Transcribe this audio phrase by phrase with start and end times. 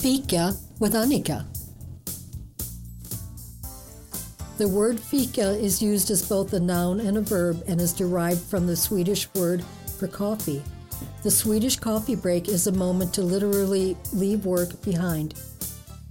[0.00, 1.44] Fika with Anika.
[4.56, 8.40] The word fika is used as both a noun and a verb and is derived
[8.40, 9.62] from the Swedish word
[9.98, 10.62] for coffee.
[11.22, 15.34] The Swedish coffee break is a moment to literally leave work behind.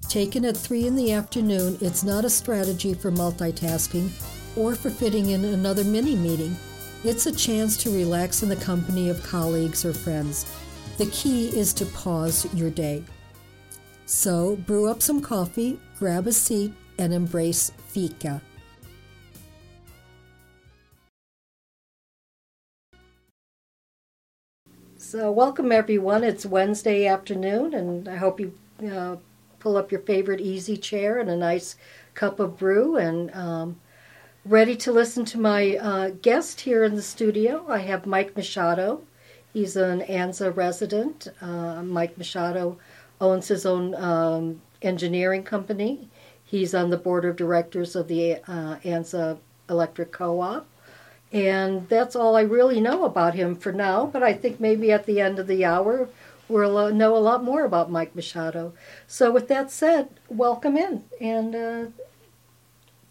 [0.07, 4.11] Taken at 3 in the afternoon, it's not a strategy for multitasking
[4.55, 6.55] or for fitting in another mini meeting.
[7.03, 10.45] It's a chance to relax in the company of colleagues or friends.
[10.99, 13.03] The key is to pause your day.
[14.11, 18.41] So, brew up some coffee, grab a seat, and embrace fika.
[24.97, 26.23] So, welcome everyone.
[26.23, 28.57] It's Wednesday afternoon, and I hope you
[28.91, 29.17] uh,
[29.59, 31.75] pull up your favorite easy chair and a nice
[32.15, 33.79] cup of brew and um,
[34.43, 37.63] ready to listen to my uh, guest here in the studio.
[37.69, 39.03] I have Mike Machado.
[39.53, 41.27] He's an ANZA resident.
[41.41, 42.79] Uh, Mike Machado
[43.21, 46.09] owns his own um, engineering company.
[46.43, 49.37] He's on the board of directors of the uh, ANZA
[49.69, 50.67] Electric Co-op.
[51.31, 55.05] And that's all I really know about him for now, but I think maybe at
[55.05, 56.09] the end of the hour
[56.49, 58.73] we'll uh, know a lot more about Mike Machado.
[59.07, 61.85] So, with that said, welcome in, and uh,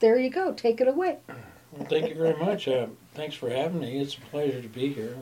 [0.00, 0.52] there you go.
[0.52, 1.18] Take it away.
[1.72, 2.66] Well, thank you very much.
[2.66, 4.00] Uh, thanks for having me.
[4.00, 5.16] It's a pleasure to be here.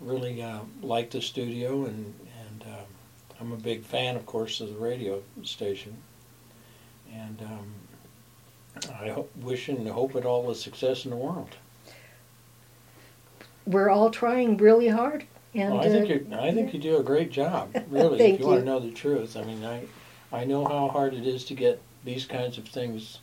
[0.00, 2.14] Really uh, like the studio, and
[3.40, 5.96] I'm a big fan, of course, of the radio station.
[7.12, 7.74] And um,
[9.00, 11.56] I hope, wish and hope it all the success in the world.
[13.66, 15.24] We're all trying really hard.
[15.54, 17.74] And well, I think uh, you I think you do a great job.
[17.90, 19.36] Really, if you, want to know the truth.
[19.36, 19.84] I mean, I
[20.32, 23.18] I know how hard it is to get these kinds of things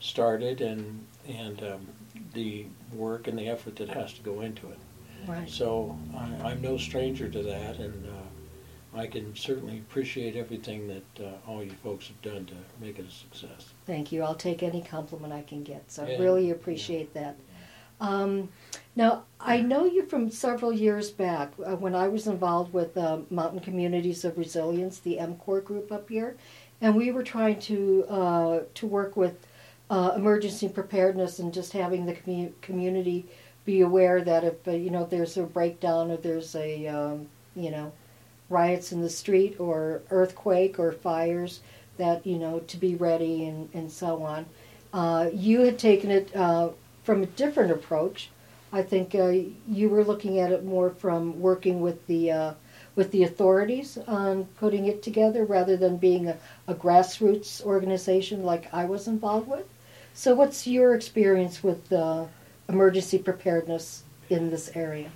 [0.00, 1.86] started, and and um,
[2.34, 4.78] the work and the effort that has to go into it.
[5.26, 5.48] right.
[5.48, 8.27] So I, I'm no stranger to that, and uh,
[8.94, 13.06] I can certainly appreciate everything that uh, all you folks have done to make it
[13.06, 13.66] a success.
[13.86, 14.22] Thank you.
[14.22, 15.90] I'll take any compliment I can get.
[15.90, 16.18] So I Yeah.
[16.18, 17.36] really appreciate that.
[18.00, 18.48] Um,
[18.96, 23.18] now, I know you from several years back uh, when I was involved with uh,
[23.30, 26.36] Mountain Communities of Resilience, the MCOR group up here,
[26.80, 29.46] and we were trying to uh, to work with
[29.90, 33.26] uh, emergency preparedness and just having the commu- community
[33.64, 37.26] be aware that if uh, you know there's a breakdown or there's a um,
[37.56, 37.92] you know
[38.48, 41.60] riots in the street or earthquake or fires
[41.96, 44.46] that you know to be ready and, and so on.
[44.92, 46.70] Uh, you had taken it uh,
[47.04, 48.30] from a different approach.
[48.72, 49.32] I think uh,
[49.66, 52.54] you were looking at it more from working with the uh,
[52.94, 58.72] with the authorities on putting it together rather than being a, a grassroots organization like
[58.74, 59.66] I was involved with.
[60.14, 62.24] So, what's your experience with uh,
[62.68, 65.10] emergency preparedness in this area?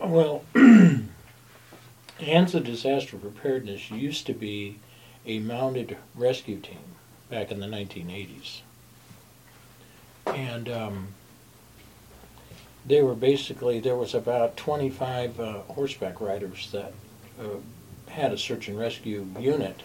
[0.00, 0.44] Well,
[2.20, 4.78] ANZA disaster preparedness used to be
[5.26, 6.96] a mounted rescue team
[7.28, 8.60] back in the 1980s.
[10.26, 11.08] And um,
[12.86, 16.92] they were basically, there was about 25 uh, horseback riders that
[17.38, 17.58] uh,
[18.08, 19.82] had a search and rescue unit.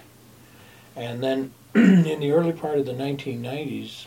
[0.96, 4.06] And then in the early part of the 1990s,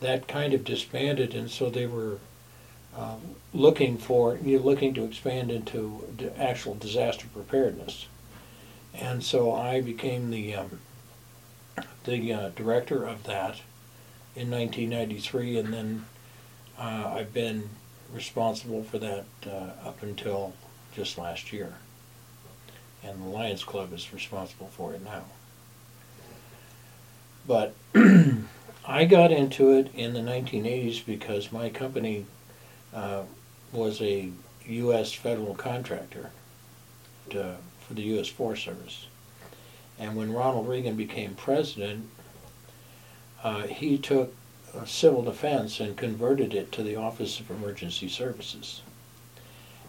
[0.00, 2.18] that kind of disbanded, and so they were
[2.96, 3.20] um,
[3.52, 6.02] looking for you're looking to expand into
[6.38, 8.06] actual disaster preparedness,
[8.92, 10.80] and so I became the um,
[12.04, 13.60] the uh, director of that
[14.36, 16.04] in 1993, and then
[16.78, 17.70] uh, I've been
[18.12, 20.54] responsible for that uh, up until
[20.94, 21.74] just last year,
[23.02, 25.24] and the Lions Club is responsible for it now.
[27.46, 27.74] But
[28.86, 32.26] I got into it in the 1980s because my company
[32.94, 33.22] uh,
[33.72, 34.30] was a
[34.66, 35.12] U.S.
[35.12, 36.30] federal contractor
[37.30, 38.28] to, for the U.S.
[38.28, 39.06] Forest Service.
[39.98, 42.08] And when Ronald Reagan became president,
[43.42, 44.34] uh, he took
[44.86, 48.82] civil defense and converted it to the Office of Emergency Services.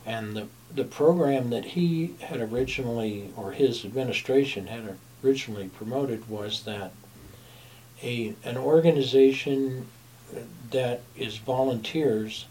[0.06, 6.64] And the, the program that he had originally, or his administration had originally promoted, was
[6.66, 6.92] that
[8.04, 9.88] a, an organization
[10.72, 12.46] that is volunteers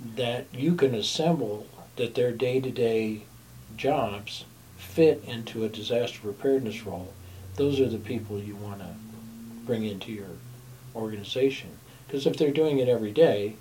[0.00, 1.66] that you can assemble
[1.96, 3.22] that their day-to-day
[3.76, 4.44] jobs
[4.76, 7.12] fit into a disaster preparedness role.
[7.56, 8.94] Those are the people you want to
[9.64, 10.28] bring into your
[10.94, 11.70] organization.
[12.06, 13.56] Because if they're doing it every day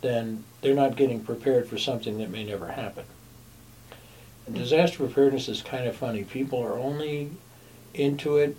[0.00, 3.04] then they're not getting prepared for something that may never happen.
[4.46, 6.24] And disaster preparedness is kind of funny.
[6.24, 7.32] People are only
[7.94, 8.56] into it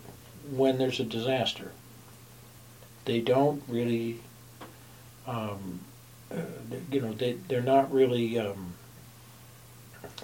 [0.50, 1.72] when there's a disaster.
[3.06, 4.20] They don't really
[5.26, 5.80] um,
[6.32, 6.36] uh,
[6.92, 8.74] you know, they, they're not really um,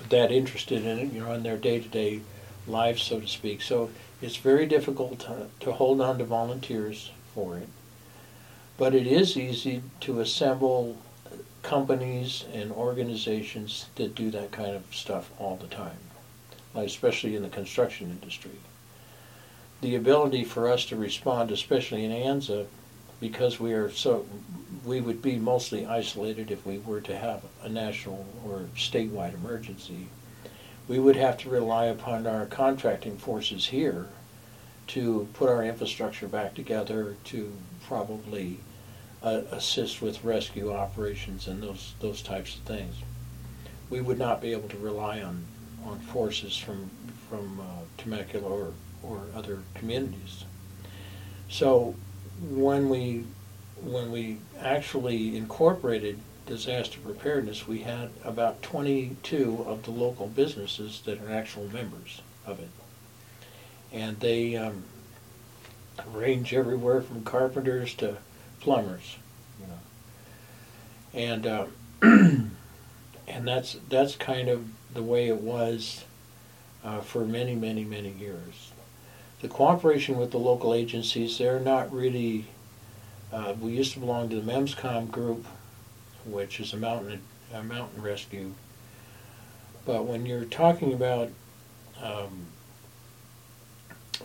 [0.10, 2.22] that interested in it, you know, in their day-to-day
[2.68, 3.62] life, so to speak.
[3.62, 3.90] So
[4.22, 7.68] it's very difficult to, to hold on to volunteers for it.
[8.78, 10.98] But it is easy to assemble
[11.62, 15.98] companies and organizations that do that kind of stuff all the time,
[16.76, 18.60] especially in the construction industry.
[19.82, 22.66] The ability for us to respond, especially in ANZA,
[23.24, 24.26] because we are so,
[24.84, 30.08] we would be mostly isolated if we were to have a national or statewide emergency.
[30.90, 34.08] We would have to rely upon our contracting forces here
[34.88, 37.54] to put our infrastructure back together, to
[37.88, 38.60] probably
[39.24, 42.96] uh, assist with rescue operations and those, those types of things.
[43.90, 45.46] We would not be able to rely on,
[45.86, 46.90] on forces from,
[47.30, 50.44] from uh, Temecula or, or other communities.
[51.48, 51.96] So
[52.42, 53.26] when we,
[53.82, 61.22] when we actually incorporated disaster preparedness, we had about 22 of the local businesses that
[61.22, 62.70] are actual members of it.
[63.92, 64.84] And they um,
[66.12, 68.18] range everywhere from carpenters to
[68.60, 69.18] plumbers,
[69.60, 69.80] you know.
[71.14, 71.66] And uh,
[72.02, 76.04] and that's that's kind of the way it was
[76.84, 78.73] uh, for many, many, many years.
[79.44, 82.46] The cooperation with the local agencies, they're not really.
[83.30, 85.46] Uh, we used to belong to the MEMSCOM group,
[86.26, 87.22] which is a mountain
[87.54, 88.54] a mountain rescue.
[89.86, 91.30] But when you're talking about
[92.02, 92.46] um,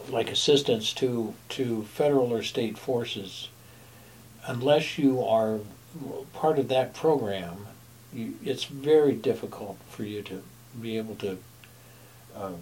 [0.08, 3.48] like assistance to to federal or state forces,
[4.46, 5.58] unless you are
[6.32, 7.66] part of that program,
[8.14, 10.44] you, it's very difficult for you to
[10.80, 11.38] be able to
[12.36, 12.58] um,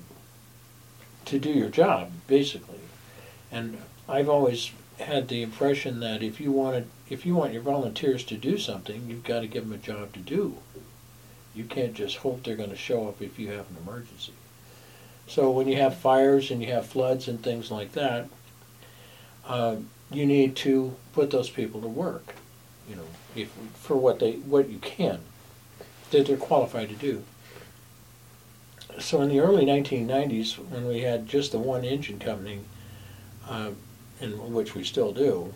[1.27, 2.81] to do your job, basically.
[3.53, 3.79] And
[4.09, 8.37] I've always had the impression that if you wanted, if you want your volunteers to
[8.37, 10.57] do something, you've got to give them a job to do.
[11.55, 14.33] You can't just hope they're going to show up if you have an emergency.
[15.27, 18.29] So when you have fires and you have floods and things like that,
[19.47, 19.77] uh,
[20.11, 22.35] you need to put those people to work.
[22.89, 25.21] You know, if, for what they what you can
[26.11, 27.25] that they're qualified to do.
[28.99, 32.61] So in the early 1990s, when we had just the one engine company,
[33.49, 33.71] uh,
[34.21, 35.53] in which we still do,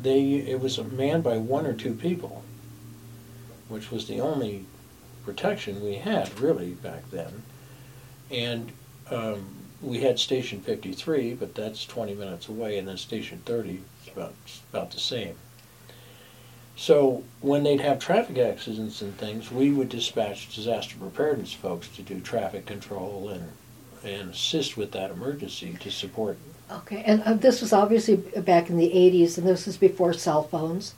[0.00, 2.42] they it was manned by one or two people,
[3.68, 4.66] which was the only
[5.24, 7.42] protection we had really back then,
[8.30, 8.72] and
[9.10, 9.46] um,
[9.80, 14.34] we had Station 53, but that's 20 minutes away, and then Station 30 is about,
[14.72, 15.36] about the same.
[16.76, 22.02] So when they'd have traffic accidents and things, we would dispatch disaster preparedness folks to
[22.02, 23.52] do traffic control and
[24.04, 26.36] and assist with that emergency to support.
[26.70, 30.42] Okay, and uh, this was obviously back in the 80s, and this was before cell
[30.42, 30.94] phones.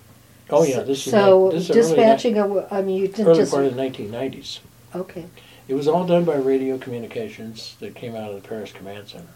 [0.51, 2.39] Oh yeah, this is so this is dispatching.
[2.39, 4.61] early, a, I mean, you didn't early just part of the 1990s.
[4.95, 5.27] okay.
[5.69, 9.27] It was all done by radio communications that came out of the Perris Command Center.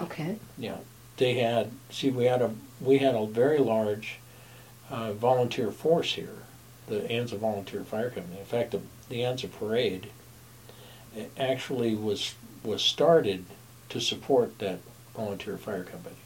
[0.00, 0.36] Okay.
[0.56, 0.78] Yeah,
[1.18, 2.50] they had see we had a
[2.80, 4.19] we had a very large
[4.90, 6.38] uh, volunteer force here,
[6.88, 8.38] the ANZA Volunteer Fire Company.
[8.38, 10.10] In fact, the, the ANZA Parade
[11.38, 13.44] actually was was started
[13.88, 14.78] to support that
[15.14, 16.16] volunteer fire company.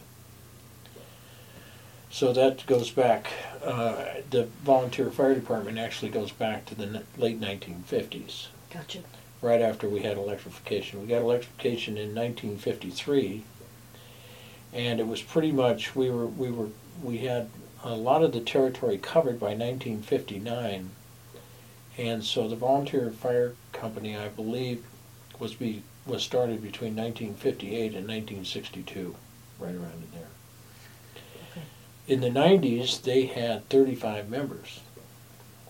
[2.10, 3.28] So that goes back.
[3.64, 8.48] Uh, the volunteer fire department actually goes back to the late 1950s.
[8.72, 9.00] Gotcha.
[9.40, 13.42] Right after we had electrification, we got electrification in 1953,
[14.72, 16.68] and it was pretty much we were we were
[17.02, 17.50] we had
[17.84, 20.90] a lot of the territory covered by 1959,
[21.98, 24.82] and so the volunteer fire company, I believe,
[25.38, 29.14] was be was started between 1958 and 1962,
[29.58, 30.28] right around in there.
[31.52, 31.66] Okay.
[32.06, 34.80] In the 90s, they had 35 members.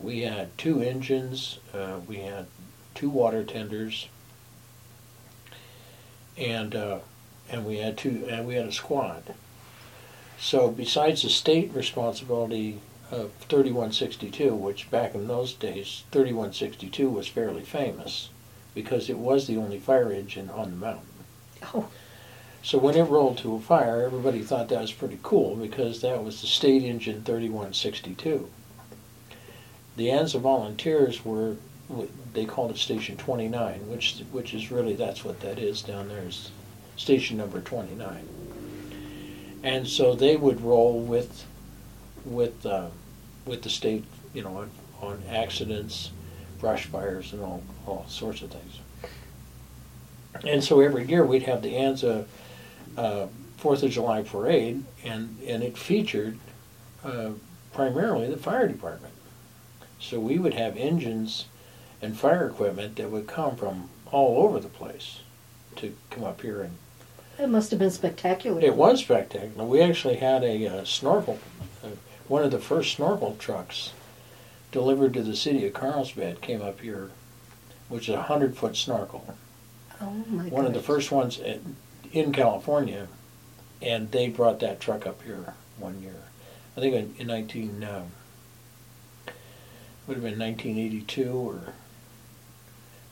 [0.01, 2.47] We had two engines, uh, we had
[2.95, 4.09] two water tenders,
[6.37, 6.99] and uh,
[7.51, 9.35] and we had two, and we had a squad.
[10.45, 17.63] So besides the state responsibility of 3162, which back in those days, 3162 was fairly
[17.63, 18.29] famous
[18.75, 21.07] because it was the only fire engine on the mountain.
[21.73, 21.89] Oh.
[22.63, 26.23] So when it rolled to a fire, everybody thought that was pretty cool because that
[26.23, 28.51] was the state engine 3162.
[29.97, 31.57] The ANZA volunteers were,
[32.35, 36.29] they called it Station 29, which which is really, that's what that is down there
[36.29, 36.51] is
[36.97, 38.29] station number 29
[39.65, 41.45] and so they would roll with
[42.25, 42.89] with uh,
[43.47, 46.11] with the state, you know, on, on accidents,
[46.61, 48.79] brush fires, and all all sorts of things.
[50.45, 52.27] And so every year we'd have the ANZA
[52.97, 56.39] uh, Fourth of July parade, and and it featured
[57.03, 57.31] uh,
[57.73, 59.15] primarily the fire department.
[59.99, 61.47] So we would have engines
[62.03, 65.21] and fire equipment that would come from all over the place,
[65.77, 66.77] to come up here and
[67.39, 68.61] It must have been spectacular.
[68.61, 69.65] it was spectacular.
[69.65, 71.39] We actually had a uh, snorkel,
[71.83, 71.89] uh,
[72.29, 73.93] one of the first snorkel trucks
[74.71, 77.11] delivered to the city of Carlsbad came up here,
[77.89, 79.37] which is a hundred foot snorkel.
[80.01, 80.53] Oh my God.
[80.53, 81.77] One of the first ones in,
[82.13, 83.09] in California,
[83.83, 86.23] and they brought that truck up here one year.
[86.77, 88.13] I think in, in nineteen um,
[90.07, 91.73] would have been nineteen eighty two or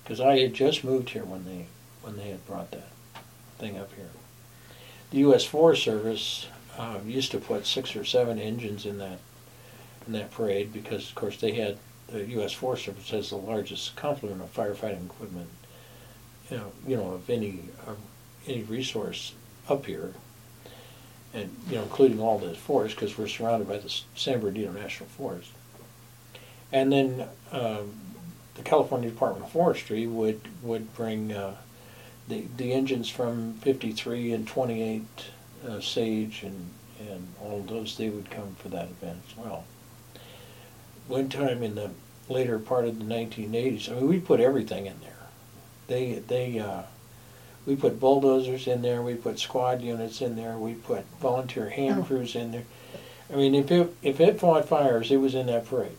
[0.03, 1.67] because I had just moved here when they
[2.03, 2.89] when they had brought that
[3.63, 4.11] thing up here.
[5.11, 5.45] The U.S.
[5.45, 9.19] Forest Service uh, used to put six or seven engines in that
[10.07, 11.79] in that parade because, of course, they had
[12.09, 12.53] the U.S.
[12.53, 15.49] Forest Service has the largest complement of firefighting equipment,
[16.51, 17.99] you know, you know of any of
[18.49, 19.33] any resource
[19.69, 20.13] up here,
[21.33, 25.09] and you know, including all the forests because we're surrounded by the San Bernardino National
[25.11, 25.53] Forest.
[26.73, 27.93] And then um,
[28.55, 31.55] the California Department of Forestry would would bring uh,
[32.29, 35.03] the the engines from 53 and 28
[35.69, 37.97] uh, Sage and and all those.
[37.97, 39.65] They would come for that event as well.
[41.09, 41.91] One time in the
[42.29, 45.17] later part of the 1980s, I mean, we put everything in there.
[45.89, 46.83] They they uh,
[47.67, 49.03] we put bulldozers in there.
[49.03, 50.57] We put squad units in there.
[50.57, 52.05] We put volunteer hand Oh.
[52.05, 52.65] crews in there.
[53.33, 55.97] I mean, if it if it fought fires, it was in that parade.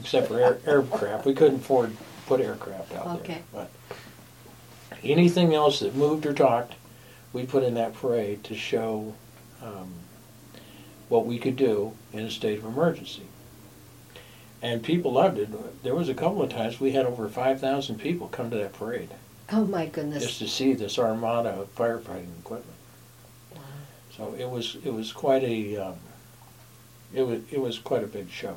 [0.00, 3.34] Except for air, aircraft, we couldn't afford to put aircraft out Okay.
[3.34, 3.42] there.
[3.52, 3.70] But
[5.04, 6.74] anything else that moved or talked,
[7.32, 9.14] we put in that parade to show
[9.62, 9.92] um,
[11.08, 13.22] what we could do in a state of emergency.
[14.60, 15.82] And people loved it.
[15.82, 18.72] There was a couple of times we had over five thousand people come to that
[18.72, 19.10] parade
[19.50, 20.22] Oh my goodness.
[20.24, 22.78] just to see this armada of firefighting equipment.
[23.54, 23.60] Wow.
[24.16, 25.96] So it was it was quite a um,
[27.12, 28.56] it was it was quite a big show.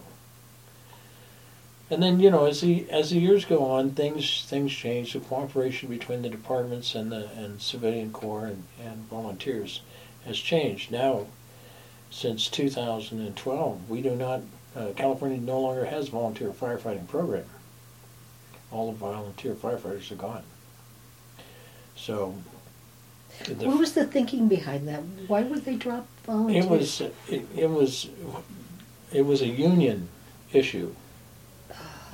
[1.90, 5.14] And then you know as the as the years go on, things things change.
[5.14, 9.82] The cooperation between the departments and the and civilian corps and, and volunteers
[10.26, 10.92] has changed.
[10.92, 11.28] Now,
[12.10, 14.42] since 2012, we do not
[14.76, 17.46] uh, California no longer has volunteer firefighting program.
[18.72, 20.44] All the volunteer firefighters are gone.
[21.96, 22.36] So.
[23.48, 25.02] What was the thinking behind that?
[25.28, 26.66] Why would they drop volunteers?
[26.66, 28.08] it was it, it was
[29.12, 30.08] it was a union
[30.54, 30.96] issue.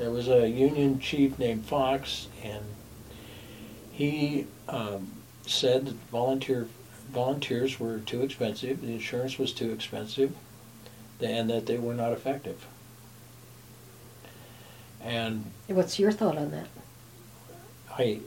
[0.01, 2.65] There was a union chief named Fox, and
[3.91, 5.11] he um,
[5.45, 6.67] said that volunteer
[7.13, 8.81] volunteers were too expensive.
[8.81, 10.33] The insurance was too expensive,
[11.21, 12.65] and that they were not effective.
[15.03, 16.67] And What's your thought on that?
[17.95, 18.21] I,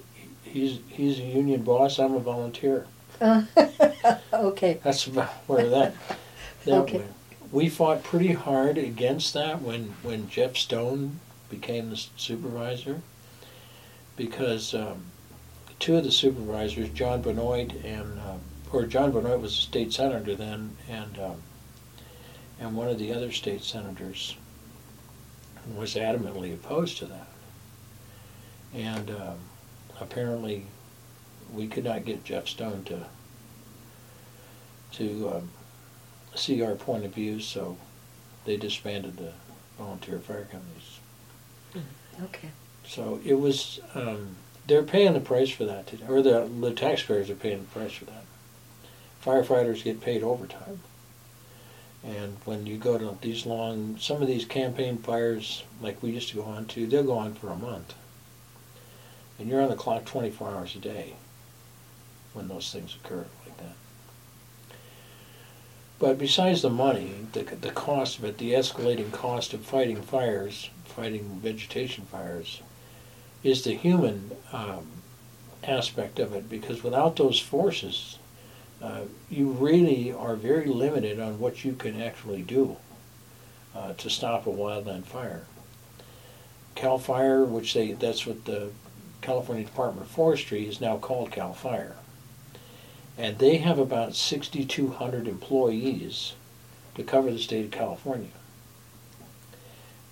[0.44, 1.98] he's he's a union boss.
[1.98, 2.86] I'm a volunteer.
[3.20, 3.42] Uh,
[4.32, 4.78] okay.
[4.84, 5.94] That's about where that,
[6.66, 6.98] that Okay.
[6.98, 7.12] went.
[7.50, 11.18] We fought pretty hard against that when, when Jeff Stone
[11.50, 13.00] became the supervisor,
[14.16, 15.04] because um,
[15.78, 18.40] two of the supervisors, John Benoit and, um,
[18.72, 21.42] or John Benoit was a state senator then, and um,
[22.60, 24.36] and one of the other state senators
[25.74, 27.26] was adamantly opposed to that.
[28.72, 29.38] And um,
[30.00, 30.66] apparently,
[31.52, 33.06] we could not get Jeff Stone to
[34.92, 35.50] to um,
[36.34, 37.76] see our point of view, so
[38.44, 39.32] they disbanded the
[39.76, 40.93] volunteer fire companies.
[42.22, 42.50] Okay.
[42.86, 47.30] So it was um, they're paying the price for that today, or the the taxpayers
[47.30, 48.24] are paying the price for that.
[49.24, 50.80] Firefighters get paid overtime,
[52.04, 56.28] and when you go to these long, some of these campaign fires, like we used
[56.30, 57.94] to go on to, they'll go on for a month,
[59.38, 61.14] and you're on the clock 24 hours a day
[62.34, 64.76] when those things occur like that.
[65.98, 70.68] But besides the money, the, the cost of it, the escalating cost of fighting fires,
[70.84, 72.62] fighting vegetation fires,
[73.42, 74.86] is the human um,
[75.62, 76.48] aspect of it.
[76.48, 78.18] Because without those forces,
[78.82, 82.76] uh, you really are very limited on what you can actually do
[83.74, 85.44] uh, to stop a wildland fire.
[86.74, 88.70] Cal Fire, which they that's what the
[89.20, 91.96] California Department of Forestry is now called Cal Fire
[93.16, 96.34] and they have about 6,200 employees
[96.94, 98.28] to cover the state of California.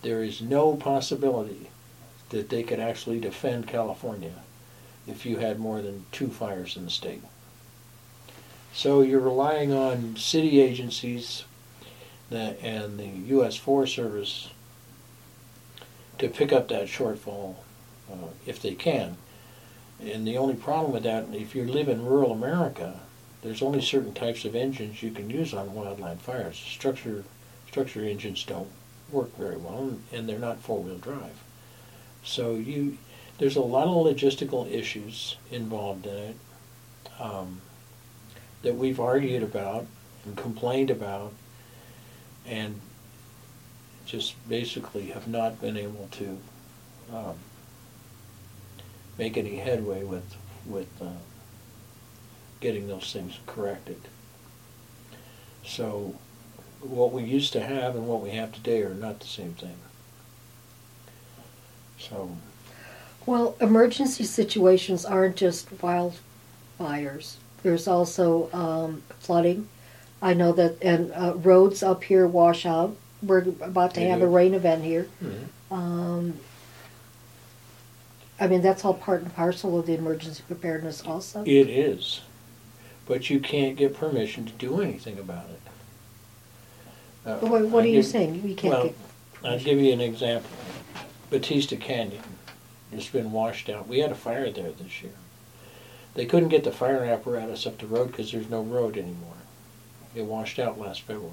[0.03, 1.71] There is no possibility
[2.31, 4.35] that they could actually defend California
[5.07, 7.23] if you had more than two fires in the state.
[8.73, 11.45] So you're relying on city agencies
[12.31, 13.57] and the U.S.
[13.57, 14.51] Forest Service
[16.19, 17.57] to pick up that shortfall
[18.11, 19.17] uh, if they can.
[20.01, 23.01] And the only problem with that, if you live in rural America,
[23.43, 26.57] there's only certain types of engines you can use on wildland fires.
[26.57, 27.25] Structure
[27.69, 28.69] structure engines don't
[29.12, 31.42] work very well, and they're not four-wheel drive.
[32.25, 32.99] So you,
[33.38, 36.37] there's a lot of logistical issues involved in it,
[37.21, 37.61] um,
[38.62, 39.87] that we've argued about
[40.25, 41.33] and complained about
[42.47, 42.81] and
[44.07, 46.38] just basically have not been able to
[47.12, 47.35] um,
[49.19, 51.07] make any headway with with uh,
[52.61, 54.00] getting those things corrected.
[55.64, 56.14] So
[56.83, 59.77] what we used to have and what we have today are not the same thing.
[61.99, 62.37] So
[63.27, 67.37] Well, emergency situations aren't just wildfires.
[67.62, 69.69] There's also um, flooding.
[70.21, 72.97] I know that, and uh, roads up here wash out.
[73.23, 75.09] We're about to have a rain event here.
[75.23, 75.47] mhm.
[75.71, 76.35] Um,
[78.41, 81.45] I mean, that's all part and parcel of the emergency preparedness also.
[81.45, 82.23] it is,
[83.07, 85.61] but you can't get permission to do anything about it.
[87.25, 88.43] Uh, But what, what I'll are you give- saying?
[88.43, 88.95] We can't Well, get,
[89.45, 90.50] I'll give you an example.
[91.31, 92.23] Bautista Canyon,
[92.93, 93.88] it's been washed out.
[93.88, 95.12] We had a fire there this year.
[96.14, 99.33] They couldn't get the fire apparatus up the road because there's no road anymore.
[100.14, 101.33] It washed out last February.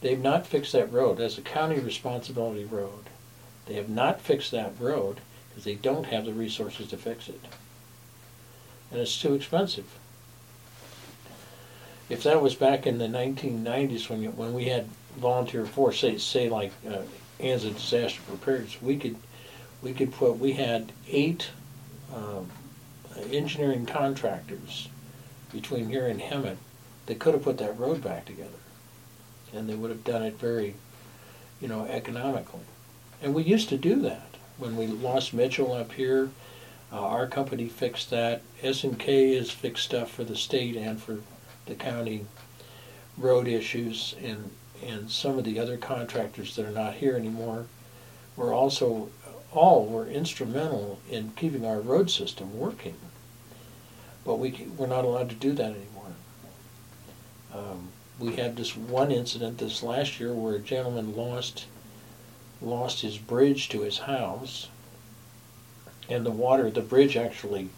[0.00, 1.18] They've not fixed that road.
[1.18, 3.06] That's a county responsibility road.
[3.66, 7.40] They have not fixed that road because they don't have the resources to fix it.
[8.92, 9.98] And it's too expensive.
[12.08, 14.86] If that was back in the nineteen nineties when you, when we had
[15.16, 17.02] volunteer force, say, say like, uh,
[17.40, 19.16] Anza Disaster Preparedness, we could,
[19.82, 21.50] we could put, we had eight,
[22.14, 22.50] um,
[23.32, 24.88] engineering contractors
[25.52, 26.56] between here and Hemet
[27.06, 28.50] that could have put that road back together.
[29.52, 30.74] And they would have done it very,
[31.60, 32.60] you know, economically.
[33.22, 34.36] And we used to do that.
[34.56, 36.30] When we lost Mitchell up here,
[36.92, 38.42] uh, our company fixed that.
[38.62, 41.18] S and K has fixed stuff for the state and for
[41.68, 42.26] the county
[43.16, 44.50] road issues and,
[44.84, 47.66] and some of the other contractors that are not here anymore
[48.36, 49.08] were also,
[49.52, 52.96] all were instrumental in keeping our road system working.
[54.24, 56.12] But we, we're not allowed to do that anymore.
[57.54, 61.66] Um, we had this one incident this last year where a gentleman lost,
[62.60, 64.68] lost his bridge to his house.
[66.08, 67.68] And the water, the bridge actually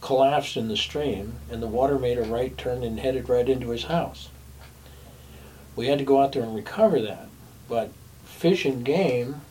[0.00, 3.70] collapsed in the stream, and the water made a right turn and headed right into
[3.70, 4.28] his house.
[5.76, 7.28] We had to go out there and recover that,
[7.68, 7.90] but
[8.24, 9.42] Fish and Game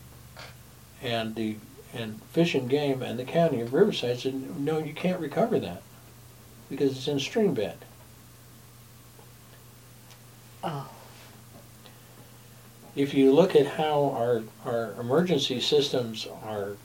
[1.02, 1.56] and the
[1.94, 5.82] and Fish and Game and the county of Riverside said, no, you can't recover that
[6.70, 7.78] because it's in stream bed.
[10.64, 10.88] oh,
[12.96, 16.78] If you look at how our, our emergency systems are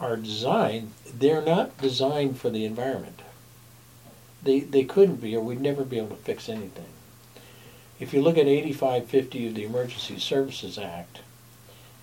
[0.00, 3.20] are designed, they're not designed for the environment.
[4.42, 6.86] They, they couldn't be, or we'd never be able to fix anything.
[7.98, 11.20] If you look at 8550 of the Emergency Services Act,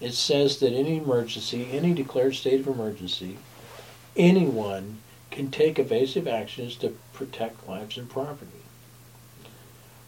[0.01, 3.38] it says that any emergency, any declared state of emergency,
[4.17, 4.97] anyone
[5.32, 8.51] can take evasive actions to protect lives and property.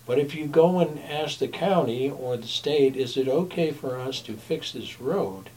[0.06, 3.98] But if you go and ask the county or the state, is it okay for
[3.98, 5.50] us to fix this road?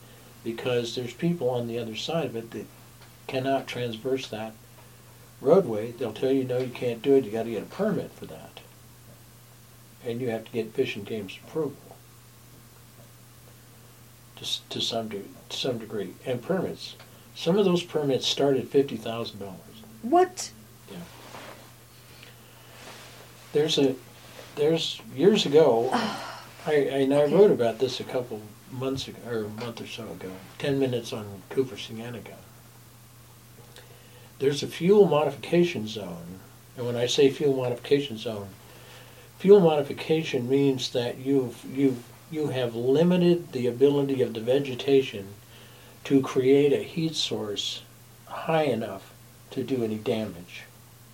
[0.49, 2.65] Because there's people on the other side of it that
[3.27, 4.55] cannot transverse that
[5.43, 8.25] roadway, they'll tell you, no, you can't do it, you gotta get a permit for
[8.25, 8.61] that.
[10.07, 11.77] And you have to get Fish and Game's approval.
[14.37, 16.97] To, to some, de- to some degree, and permits.
[17.35, 19.83] Some of those permits start at fifty thousand dollars.
[20.01, 20.51] what?
[23.53, 23.95] There's a,
[24.57, 25.91] there's, years ago,
[26.67, 30.05] I, and I wrote about this a couple months ago, or a month or so
[30.05, 32.37] ago, ten minutes on Cooper Cienega.
[34.39, 36.41] There's a fuel modification zone,
[36.77, 38.49] and when I say fuel modification zone,
[39.39, 45.29] fuel modification means that you've, you've, you have limited the ability of the vegetation
[46.05, 47.83] to create a heat source
[48.27, 49.13] high enough
[49.51, 50.63] to do any damage.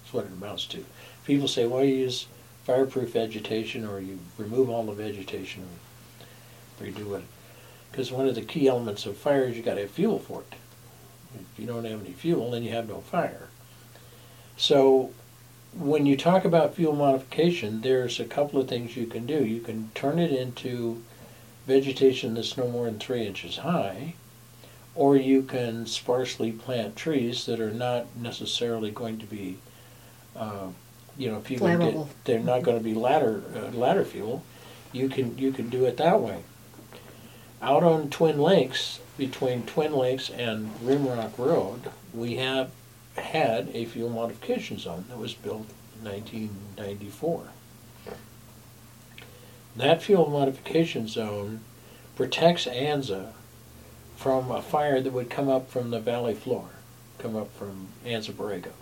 [0.02, 0.84] That's what it amounts to.
[1.24, 2.26] People say, well, you use
[2.64, 5.66] fireproof vegetation or you remove all the vegetation
[6.80, 7.22] or you do what.
[7.94, 10.40] Because one of the key elements of fire is you got to have fuel for
[10.40, 10.56] it.
[11.36, 13.50] If you don't have any fuel, then you have no fire.
[14.56, 15.12] So
[15.72, 19.44] when you talk about fuel modification, there's a couple of things you can do.
[19.44, 21.04] You can turn it into
[21.68, 24.14] vegetation that's no more than three inches high,
[24.96, 29.58] or you can sparsely plant trees that are not necessarily going to be,
[30.34, 30.66] uh,
[31.16, 34.42] you know, if you get, they're not going to be ladder uh, ladder fuel.
[34.90, 36.42] You can you can do it that way.
[37.64, 42.70] Out on Twin Lakes, between Twin Lakes and Rimrock Road, we have
[43.16, 47.44] had a fuel modification zone that was built in 1994.
[49.76, 51.60] That fuel modification zone
[52.16, 53.32] protects Anza
[54.14, 56.68] from a fire that would come up from the valley floor,
[57.18, 58.72] come up from Anza Borrego.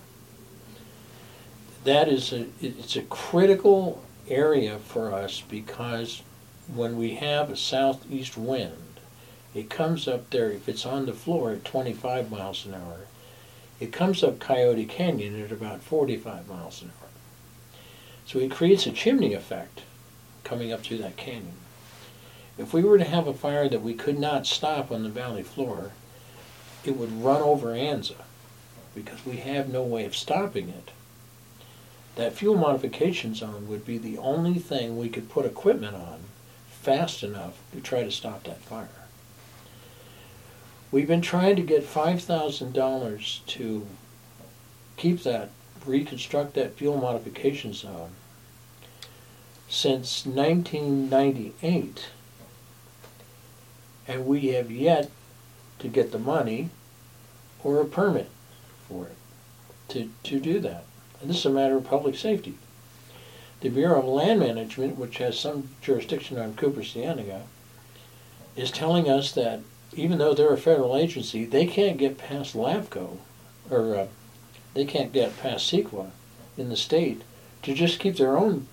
[1.85, 6.23] that is a it's a critical area for us because
[6.69, 9.01] when we have a southeast wind,
[9.55, 13.01] it comes up there if it's on the floor at 25 miles an hour.
[13.81, 17.09] It comes up Coyote Canyon at about 45 miles an hour.
[18.27, 19.83] So it creates a chimney effect
[20.45, 21.55] coming up through that canyon.
[22.57, 25.43] If we were to have a fire that we could not stop on the valley
[25.43, 25.93] floor,
[26.85, 28.23] it would run over Anza
[28.95, 30.91] because we have no way of stopping it.
[32.17, 36.21] That fuel modification zone would be the only thing we could put equipment on
[36.83, 38.89] fast enough to try to stop that fire.
[40.91, 43.87] We've been trying to get $5,000 to
[44.97, 45.51] keep that,
[45.87, 48.11] reconstruct that fuel modification zone
[49.69, 52.09] since 1998,
[54.07, 55.11] and we have yet
[55.79, 56.69] to get the money
[57.65, 58.29] or a permit
[58.89, 59.17] for it
[59.89, 60.85] to, to do that.
[61.21, 62.55] And this is a matter of public safety.
[63.63, 67.43] The Bureau of Land Management, which has some jurisdiction on Cooper Cienega,
[68.57, 69.61] is telling us that
[69.93, 73.19] even though they're a federal agency, they can't get past LAFCO,
[73.71, 74.07] or uh,
[74.75, 76.11] they can't get past CEQA
[76.59, 77.23] in the state
[77.63, 78.67] to just keep their own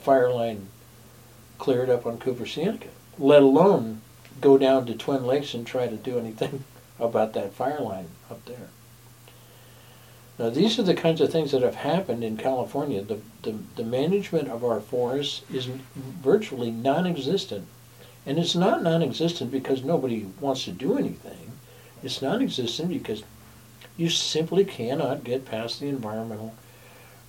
[0.00, 0.66] fire line
[1.58, 2.88] cleared up on Cooper Cienega,
[3.20, 4.00] let alone
[4.40, 6.64] go down to Twin Lakes and try to do anything
[6.98, 8.70] about that fire line up there.
[10.38, 13.02] Now, these are the kinds of things that have happened in California.
[13.02, 17.66] The, the, the management of our forests is virtually non existent.
[18.24, 21.52] And it's not non existent because nobody wants to do anything.
[22.02, 23.24] It's non existent because
[23.96, 26.54] you simply cannot get past the environmental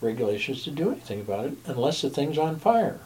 [0.02, 3.00] regulations to do anything about it unless the thing's on fire.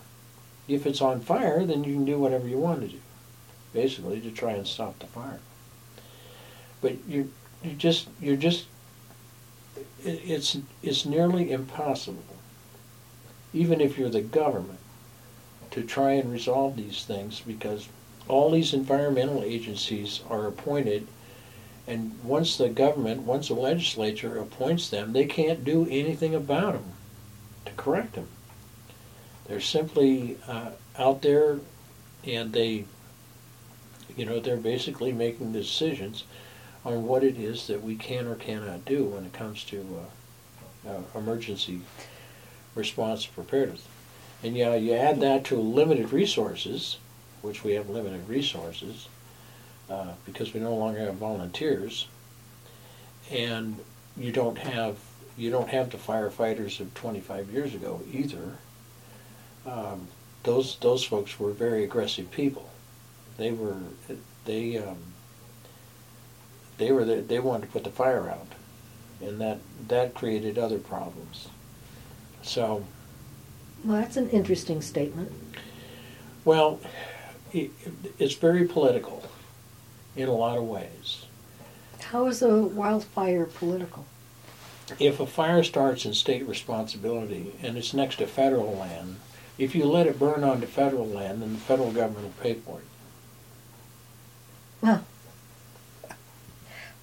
[0.67, 2.99] If it's on fire, then you can do whatever you want to do,
[3.73, 5.39] basically to try and stop the fire.
[6.81, 7.27] But you're,
[7.63, 8.65] you just you're just
[10.05, 12.23] it's it's nearly impossible,
[13.53, 14.79] even if you're the government,
[15.71, 17.87] to try and resolve these things because
[18.27, 21.07] all these environmental agencies are appointed
[21.87, 26.85] and once the government, once the legislature appoints them, they can't do anything about them
[27.65, 28.27] to correct them.
[29.47, 31.59] They're simply uh, out there
[32.25, 32.85] and they,
[34.15, 36.23] you know, they're basically making decisions
[36.85, 39.85] on what it is that we can or cannot do when it comes to
[40.85, 41.81] uh, uh, emergency
[42.75, 43.87] response preparedness.
[44.43, 46.97] And yeah, you add that to limited resources,
[47.41, 49.07] which we have limited resources,
[49.89, 52.07] uh, because we no longer have volunteers,
[53.31, 53.77] and
[54.17, 54.97] you don't have
[55.37, 58.57] you don't have the firefighters of 25 years ago either.
[59.65, 60.07] Um,
[60.43, 62.69] those those folks were very aggressive people.
[63.37, 63.77] They were
[64.45, 64.97] they um,
[66.77, 68.47] they were the, they wanted to put the fire out,
[69.21, 71.49] and that that created other problems.
[72.41, 72.85] So.
[73.83, 75.31] Well, that's an interesting statement.
[76.45, 76.79] Well,
[77.51, 77.71] it,
[78.17, 79.23] it's very political
[80.15, 81.25] in a lot of ways.
[82.01, 84.05] How is a wildfire political?
[84.99, 89.17] If a fire starts in state responsibility and it's next to federal land,
[89.57, 92.79] if you let it burn onto federal land, then the federal government will pay for
[92.79, 92.85] it.
[94.81, 95.05] Well,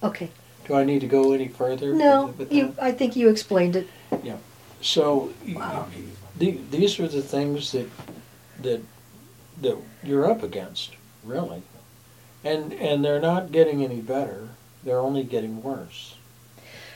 [0.03, 0.29] okay.
[0.67, 1.93] Do I need to go any further?
[1.93, 2.75] No, you.
[2.81, 3.87] I think you explained it.
[4.23, 4.37] Yeah.
[4.81, 5.87] So wow.
[6.37, 7.89] the, these are the things that
[8.61, 8.81] that
[9.61, 11.63] that you're up against, really
[12.43, 14.49] and and they're not getting any better.
[14.83, 16.15] They're only getting worse.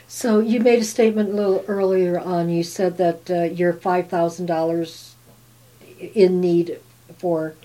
[0.07, 2.49] So you made a statement a little earlier on.
[2.49, 5.15] You said that uh, you're five thousand dollars
[5.99, 6.79] in need
[7.17, 7.55] for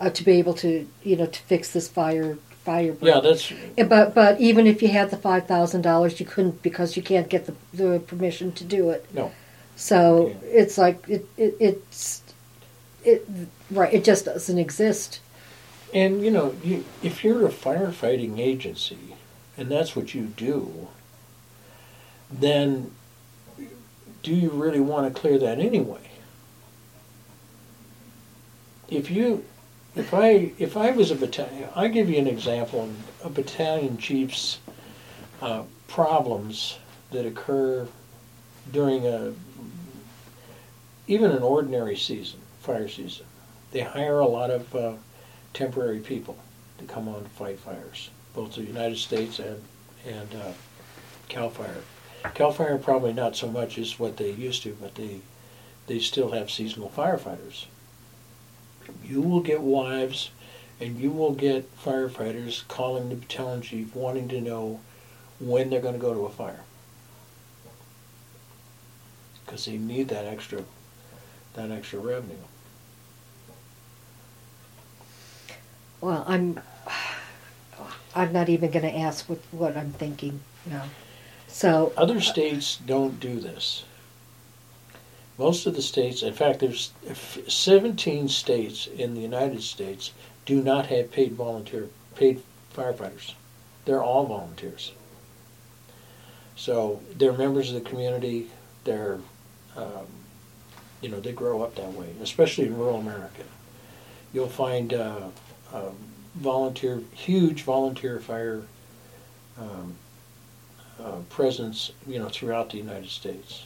[0.00, 2.92] uh, to be able to you know to fix this fire fire.
[2.92, 3.14] Break.
[3.14, 3.52] Yeah, that's.
[3.76, 7.28] But but even if you had the five thousand dollars, you couldn't because you can't
[7.28, 9.06] get the the permission to do it.
[9.14, 9.32] No.
[9.76, 12.22] So it's like it, it it's
[13.04, 13.26] it
[13.70, 13.92] right.
[13.92, 15.20] It just doesn't exist.
[15.92, 19.16] And you know, you, if you're a firefighting agency,
[19.56, 20.88] and that's what you do,
[22.30, 22.92] then
[24.22, 26.10] do you really want to clear that anyway?
[28.88, 29.44] If you,
[29.96, 32.88] if I, if I was a battalion, I give you an example
[33.22, 34.58] of a battalion chief's
[35.42, 36.78] uh, problems
[37.10, 37.86] that occur
[38.72, 39.32] during a,
[41.06, 43.26] even an ordinary season, fire season.
[43.72, 44.92] They hire a lot of uh,
[45.52, 46.38] temporary people
[46.78, 49.62] to come on to fight fires, both the United States and
[50.06, 50.52] and uh,
[51.28, 51.82] Cal Fire.
[52.34, 55.20] Cal Fire probably not so much as what they used to, but they
[55.86, 57.66] they still have seasonal firefighters.
[59.04, 60.30] You will get wives,
[60.80, 64.80] and you will get firefighters calling the battalion chief wanting to know
[65.38, 66.64] when they're going to go to a fire.
[69.50, 70.62] because they need that extra
[71.54, 72.36] that extra revenue.
[76.00, 76.60] Well, I'm.
[78.14, 80.40] I'm not even going to ask what what I'm thinking.
[80.66, 80.82] No.
[81.48, 83.84] So Other states don't do this.
[85.40, 86.92] Most of the states, in fact, there's
[87.48, 90.12] 17 states in the United States
[90.44, 92.42] do not have paid volunteer paid
[92.76, 93.32] firefighters.
[93.86, 94.92] They're all volunteers.
[96.56, 98.50] So they're members of the community.
[98.84, 99.18] They're,
[99.78, 100.08] um,
[101.00, 103.44] you know, they grow up that way, especially in rural America.
[104.34, 105.28] You'll find uh,
[105.72, 105.96] um,
[106.34, 108.60] volunteer, huge volunteer fire
[109.58, 109.94] um,
[111.02, 113.64] uh, presence, you know, throughout the United States,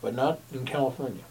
[0.00, 1.24] but not in California.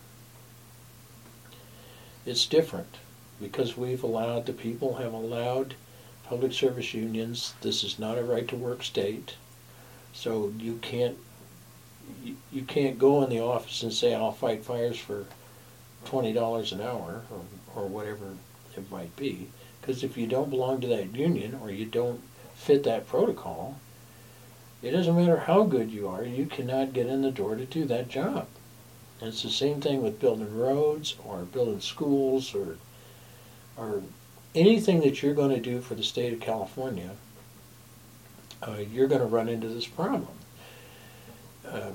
[2.25, 2.97] It's different
[3.39, 5.75] because we've allowed the people have allowed
[6.23, 7.53] public service unions.
[7.61, 9.35] This is not a right to work state,
[10.13, 11.17] so you can't
[12.23, 15.25] you, you can't go in the office and say I'll fight fires for
[16.03, 17.41] twenty dollars an hour or
[17.75, 18.35] or whatever
[18.75, 19.49] it might be.
[19.79, 22.21] Because if you don't belong to that union or you don't
[22.55, 23.79] fit that protocol,
[24.81, 27.85] it doesn't matter how good you are, you cannot get in the door to do
[27.85, 28.47] that job.
[29.19, 32.77] And it's the same thing with building roads or building schools or
[33.77, 34.01] or
[34.53, 37.11] anything that you're going to do for the state of California.
[38.65, 40.33] Uh, you're going to run into this problem.
[41.67, 41.91] Uh,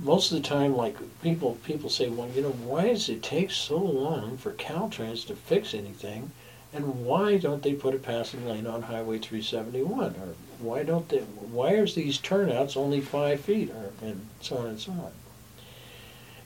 [0.00, 3.50] most of the time, like people people say, well, you know, why does it take
[3.50, 6.30] so long for Caltrans to fix anything?
[6.74, 10.14] And why don't they put a passing lane on Highway 371?
[10.14, 11.18] Or why don't they?
[11.18, 13.70] Why is these turnouts only five feet?
[13.70, 15.12] Or and so on and so on.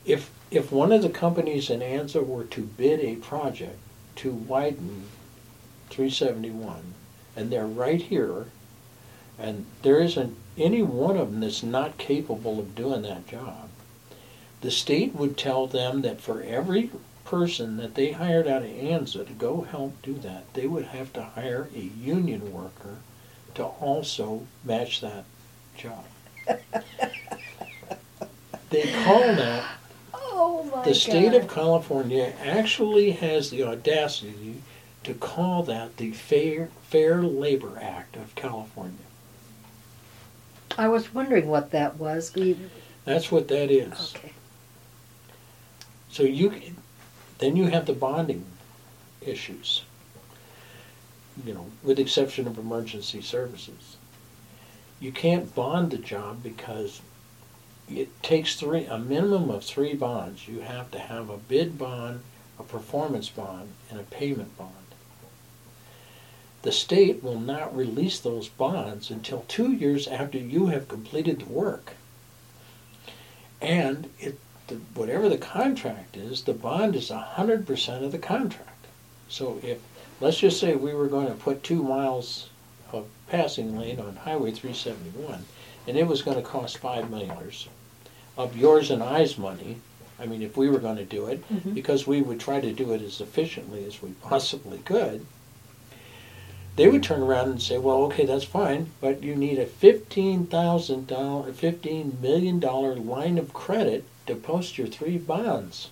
[0.06, 3.78] If if one of the companies in ANZA were to bid a project
[4.16, 5.06] to widen
[5.90, 6.94] 371,
[7.34, 8.46] and they're right here,
[9.36, 13.68] and there isn't any one of them that's not capable of doing that job,
[14.60, 16.90] the state would tell them that for every
[17.24, 21.12] person that they hired out of ANZA to go help do that, they would have
[21.14, 22.98] to hire a union worker
[23.56, 25.24] to also match that
[25.76, 26.04] job.
[28.70, 29.66] they call that
[30.38, 31.42] Oh my the state God.
[31.42, 34.60] of California actually has the audacity
[35.02, 38.92] to call that the Fair Fair Labor Act of California.
[40.76, 42.34] I was wondering what that was.
[42.34, 42.54] We,
[43.06, 44.14] That's what that is.
[44.14, 44.32] okay.
[46.10, 46.52] So you
[47.38, 48.44] then you have the bonding
[49.22, 49.84] issues.
[51.46, 53.96] You know, with the exception of emergency services.
[55.00, 57.00] You can't bond the job because
[57.88, 60.48] it takes three a minimum of three bonds.
[60.48, 62.20] You have to have a bid bond,
[62.58, 64.72] a performance bond, and a payment bond.
[66.62, 71.52] The state will not release those bonds until two years after you have completed the
[71.52, 71.92] work.
[73.62, 78.86] And it the, whatever the contract is, the bond is hundred percent of the contract.
[79.28, 79.78] So if,
[80.20, 82.48] let's just say we were going to put two miles
[82.92, 85.44] of passing lane on Highway three seventy-one,
[85.86, 87.68] and it was gonna cost five million dollars
[88.36, 89.76] of yours and I's money,
[90.18, 91.74] I mean, if we were gonna do it, Mhm.
[91.74, 95.24] because we would try to do it as efficiently as we possibly could,
[96.76, 100.46] they would turn around and say, well, okay, that's fine, but you need a fifteen
[100.46, 105.88] thousand dollar, fifteen million dollar line of credit to post your three bonds.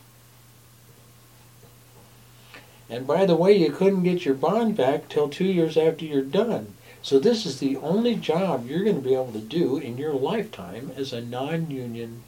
[2.90, 6.20] And by the way, you couldn't get your bond back till two years after you're
[6.22, 6.74] done.
[7.02, 10.12] So this is the only job you're going to be able to do in your
[10.12, 12.22] lifetime as a non-union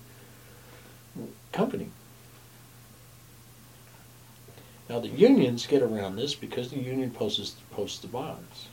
[1.57, 1.89] company.
[4.91, 8.69] Now the unions get around this because the union posts posts the bonds.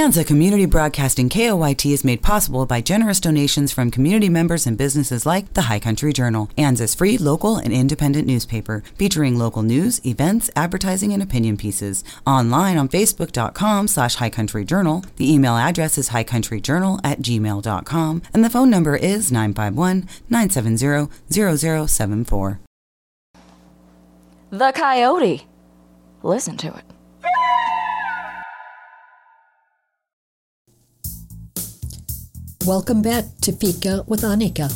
[0.07, 5.27] ANZA Community Broadcasting KOYT is made possible by generous donations from community members and businesses
[5.27, 10.49] like the High Country Journal, ANZA's free, local, and independent newspaper, featuring local news, events,
[10.55, 12.05] advertising, and opinion pieces.
[12.25, 15.05] Online on Facebook.com slash High Country Journal.
[15.17, 21.11] The email address is highcountryjournal at gmail.com, and the phone number is 951 970
[21.89, 22.61] 0074.
[24.51, 25.47] The Coyote.
[26.23, 26.85] Listen to it.
[32.67, 34.69] Welcome back to Fika with Anika.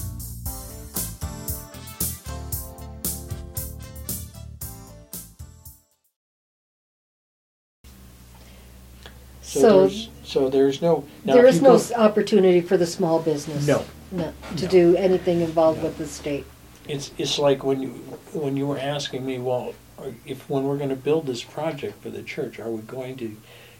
[9.43, 12.61] So, So- there's so there's no now There if is you no go- s- opportunity
[12.61, 13.67] for the small business.
[13.67, 13.83] No.
[14.13, 14.71] No, to No.
[14.71, 15.85] do anything involved No.
[15.85, 16.45] with the state.
[16.89, 17.89] It's it's like when you
[18.33, 22.01] when you were asking me, well, are- if when we're going to build this project
[22.03, 23.37] for the church, are we going to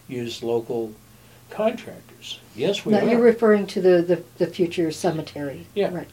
[0.09, 0.91] use local
[1.51, 2.39] contractors?
[2.55, 3.05] Yes, we Now, are.
[3.09, 5.67] you're referring to the, the, the future cemetery.
[5.75, 5.93] Yeah.
[5.93, 6.09] Right.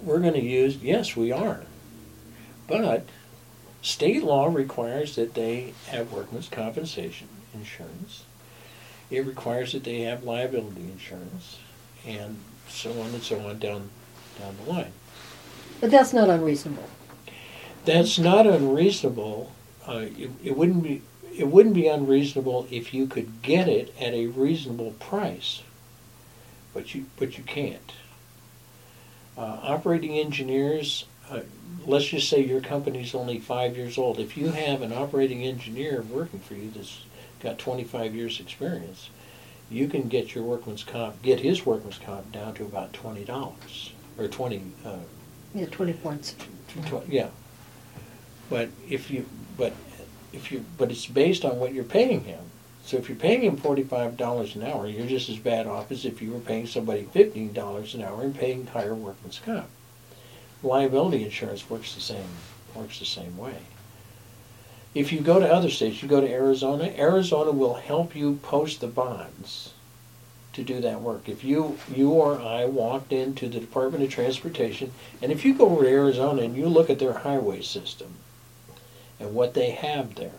[0.00, 0.76] we're going to use.
[0.76, 1.62] Yes, we are.
[2.66, 3.06] But
[3.82, 8.24] state law requires that they have workman's compensation insurance.
[9.10, 11.58] It requires that they have liability insurance,
[12.06, 12.36] and
[12.68, 13.88] so on and so on down
[14.38, 14.92] down the line.
[15.80, 16.88] But that's not unreasonable.
[17.84, 19.50] That's not unreasonable.
[19.86, 21.00] Uh, it, it wouldn't be.
[21.38, 25.62] It wouldn't be unreasonable if you could get it at a reasonable price,
[26.74, 27.92] but you but you can't.
[29.36, 31.04] Uh, operating engineers.
[31.30, 31.40] Uh,
[31.86, 34.18] let's just say your company's only five years old.
[34.18, 37.02] If you have an operating engineer working for you that's
[37.40, 39.10] got 25 years experience,
[39.70, 43.92] you can get your workman's comp, get his workman's comp down to about twenty dollars
[44.18, 44.60] or twenty.
[44.84, 44.96] Uh,
[45.54, 46.34] Yeah, 20 points.
[46.86, 47.28] Tw- Yeah.
[48.50, 49.24] But if you,
[49.56, 49.72] but
[50.32, 52.40] if you, but it's based on what you're paying him.
[52.84, 56.04] So if you're paying him forty-five dollars an hour, you're just as bad off as
[56.04, 59.68] if you were paying somebody fifteen dollars an hour and paying higher workman's comp.
[60.62, 62.28] Liability insurance works the same,
[62.74, 63.58] works the same way.
[64.94, 68.80] If you go to other states, you go to Arizona, Arizona will help you post
[68.80, 69.74] the bonds
[70.54, 71.28] to do that work.
[71.28, 75.66] If you you or I walked into the Department of Transportation, and if you go
[75.66, 78.14] over to Arizona and you look at their highway system
[79.20, 80.30] and what they have there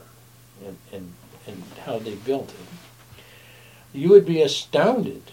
[0.65, 1.13] and, and,
[1.47, 5.23] and how they built it, you would be astounded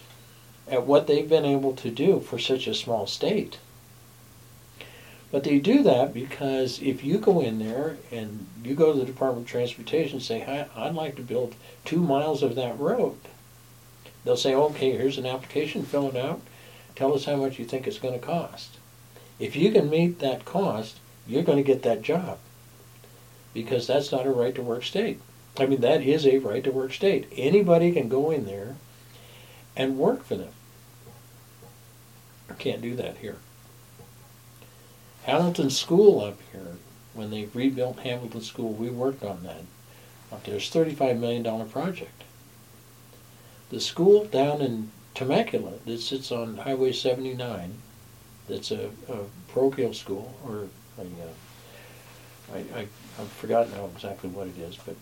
[0.67, 3.59] at what they've been able to do for such a small state.
[5.31, 9.05] But they do that because if you go in there and you go to the
[9.05, 13.17] Department of Transportation and say, "Hi, I'd like to build two miles of that road,
[14.23, 16.41] they'll say, okay, here's an application, fill it out,
[16.95, 18.77] tell us how much you think it's going to cost.
[19.39, 22.37] If you can meet that cost, you're going to get that job
[23.57, 25.19] because that's not a right to work state.
[25.57, 27.27] I mean, that is a right to work state.
[27.35, 28.75] Anybody can go in there
[29.75, 30.53] and work for them.
[32.59, 33.37] Can't do that here.
[35.23, 36.77] Hamilton School up here,
[37.15, 39.63] when they rebuilt Hamilton School, we worked on that.
[40.31, 42.23] Up there, a $35 million project.
[43.71, 47.73] The school down in Temecula that sits on Highway 79,
[48.47, 50.67] that's a, a parochial school, or
[50.99, 51.33] a, uh,
[52.53, 52.87] I, I,
[53.19, 54.95] I've forgotten now exactly what it is, but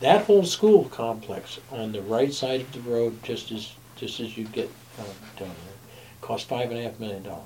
[0.00, 4.36] that whole school complex on the right side of the road, just as just as
[4.36, 5.04] you get uh,
[5.38, 5.74] down there,
[6.20, 7.42] cost five and a half million dollars.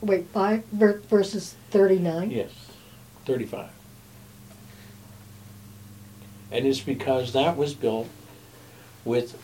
[0.00, 2.30] Wait, 5 ver- versus 39?
[2.30, 2.50] Yes,
[3.24, 3.70] thirty-five.
[6.52, 8.08] And it's because that was built
[9.04, 9.36] with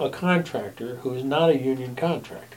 [0.00, 2.53] a contractor who is not a union contractor.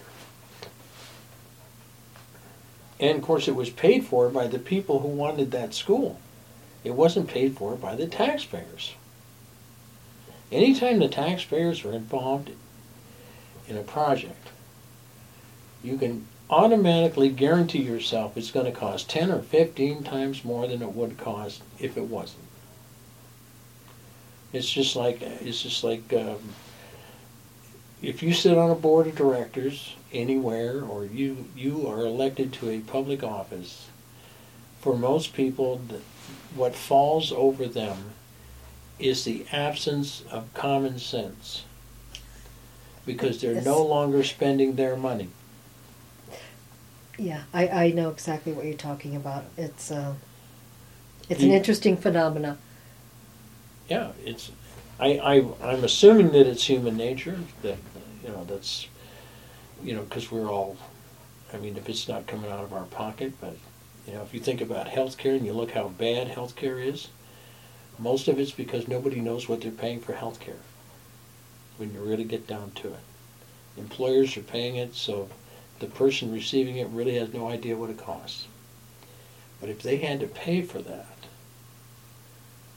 [2.99, 6.19] And of course, it was paid for by the people who wanted that school.
[6.83, 8.95] It wasn't paid for by the taxpayers.
[10.51, 12.51] Anytime the taxpayers are involved
[13.67, 14.47] in a project,
[15.83, 20.81] you can automatically guarantee yourself it's going to cost 10 or 15 times more than
[20.81, 22.43] it would cost if it wasn't.
[24.53, 26.39] It's just like it's just like um,
[28.01, 32.69] if you sit on a board of directors anywhere or you you are elected to
[32.69, 33.87] a public office,
[34.81, 35.81] for most people,
[36.55, 38.11] what falls over them
[38.99, 41.63] is the absence of common sense.
[43.05, 43.65] Because they're Yes.
[43.65, 45.29] no longer spending their money.
[47.17, 49.45] Yeah, I, I know exactly what you're talking about.
[49.57, 50.13] It's uh,
[51.29, 52.57] it's an interesting phenomena.
[53.89, 54.51] Yeah, it's.
[54.99, 57.77] I, I I'm assuming that it's human nature that
[58.23, 58.87] you know that's
[59.83, 60.77] you know because we're all.
[61.53, 63.55] I mean, if it's not coming out of our pocket, but
[64.05, 67.07] you know, if you think about healthcare and you look how bad healthcare is,
[67.99, 70.61] most of it's because nobody knows what they're paying for healthcare.
[71.77, 72.99] When you really get down to it,
[73.77, 75.29] employers are paying it, so
[75.79, 78.47] the person receiving it really has no idea what it costs.
[79.59, 81.17] But if they had to pay for that,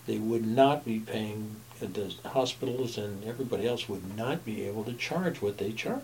[0.06, 4.84] they would not be paying, uh, the hospitals and everybody else would not be able
[4.84, 6.02] to charge what they charge.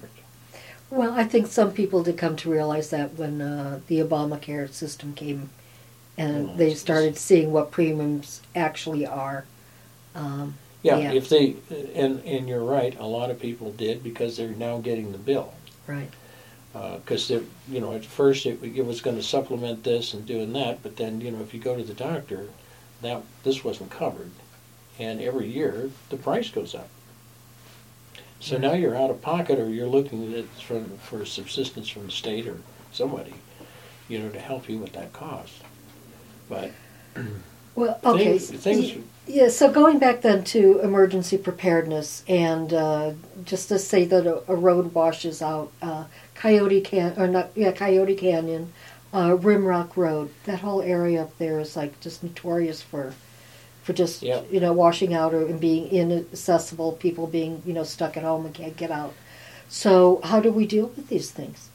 [0.91, 5.15] Well, I think some people did come to realize that when uh, the Obamacare system
[5.15, 5.51] came,
[6.17, 9.45] and Well, they started seeing what premiums actually are.
[10.15, 11.13] Um, Yeah, Yeah.
[11.13, 11.57] if they,
[11.95, 15.53] and, and you're right, a lot of people did because they're now getting the bill.
[15.87, 16.11] right.
[16.73, 20.83] Because they're, you know, at first it, it was gonna supplement this and doing that,
[20.83, 22.49] but then, you know, if you go to the doctor,
[23.01, 24.31] that, this wasn't covered.
[24.99, 26.89] And every year, the price goes up.
[28.41, 32.13] So now you're out of pocket or you're looking at, for, for subsistence from the
[32.13, 32.59] state or
[32.93, 33.35] somebody,
[34.09, 35.63] you know, to help you with that cost.
[36.49, 36.73] But
[37.77, 38.39] Well, okay.
[38.39, 43.13] things, things, Yeah, so going back then to emergency preparedness, and uh,
[43.45, 47.73] just to say that a, a road washes out uh, Coyote Can or not, yeah,
[47.73, 48.73] Coyote Canyon,
[49.13, 50.31] uh, Rimrock Road.
[50.45, 53.13] That whole area up there is like just notorious for,
[53.87, 54.49] for just Yep.
[54.51, 56.93] you know washing out or and being inaccessible.
[56.93, 59.15] People being you know stuck at home and can't get out.
[59.69, 61.71] So how do we deal with these things?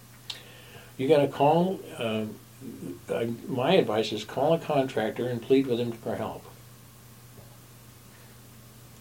[0.97, 1.79] You got to call.
[1.99, 6.43] I, my advice is call a contractor and plead with him for help.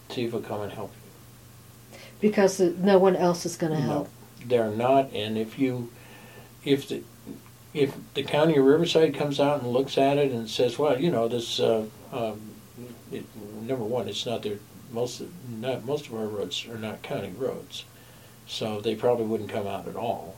[0.09, 0.91] See if he'll come and help
[1.91, 1.99] you.
[2.19, 4.09] Because uh, no one else is going to help.
[4.45, 5.11] they're not.
[5.13, 5.89] And if you,
[6.65, 7.03] if the,
[7.73, 11.11] if the county of Riverside comes out and looks at it and says, well, you
[11.11, 12.41] know, this, uh, um,
[13.11, 13.25] it,
[13.61, 14.59] number one, it's not their
[14.91, 15.21] most.
[15.49, 17.85] Not most of our roads are not county roads,
[18.47, 20.37] so they probably wouldn't come out at all.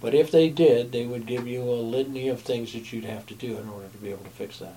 [0.00, 3.24] But if they did, they would give you a litany of things that you'd have
[3.26, 4.74] to do in order to be able to fix that.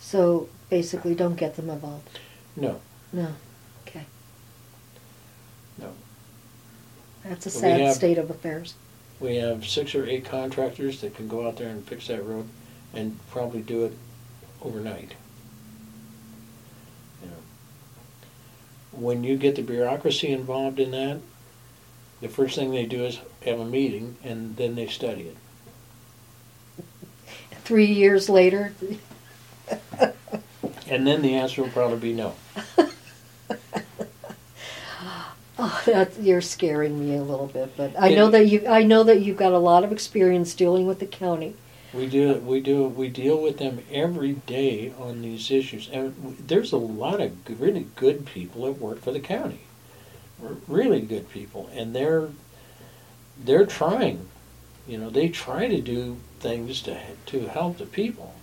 [0.00, 2.08] So basically, don't get them involved.
[2.56, 2.80] No,
[3.12, 3.34] No.
[3.86, 4.04] Okay.
[5.78, 5.92] no.
[7.24, 8.74] That's a sad have- state of affairs.
[9.20, 12.48] We have six or eight contractors that can go out there and fix that road
[12.94, 13.92] and probably do it
[14.62, 15.14] overnight.
[17.22, 17.36] You know.
[18.92, 21.20] When you get the bureaucracy involved in that,
[22.20, 25.36] the first thing they do is have a meeting and then they study it.
[27.64, 28.74] Three years later,
[30.90, 32.34] And then the answer will probably be no.
[35.58, 37.76] oh, that, you're scaring me a little bit.
[37.76, 38.66] But I know that you.
[38.66, 41.54] I know that you've got a lot of experience dealing with the county.
[41.92, 46.70] We do, we do, we deal with them every day on these issues, and there's
[46.72, 49.62] a lot of really good people that work for the county,
[50.68, 52.28] really good people, and they're
[53.42, 54.28] they're trying,
[54.86, 58.36] you know, they try to do things to to help the people,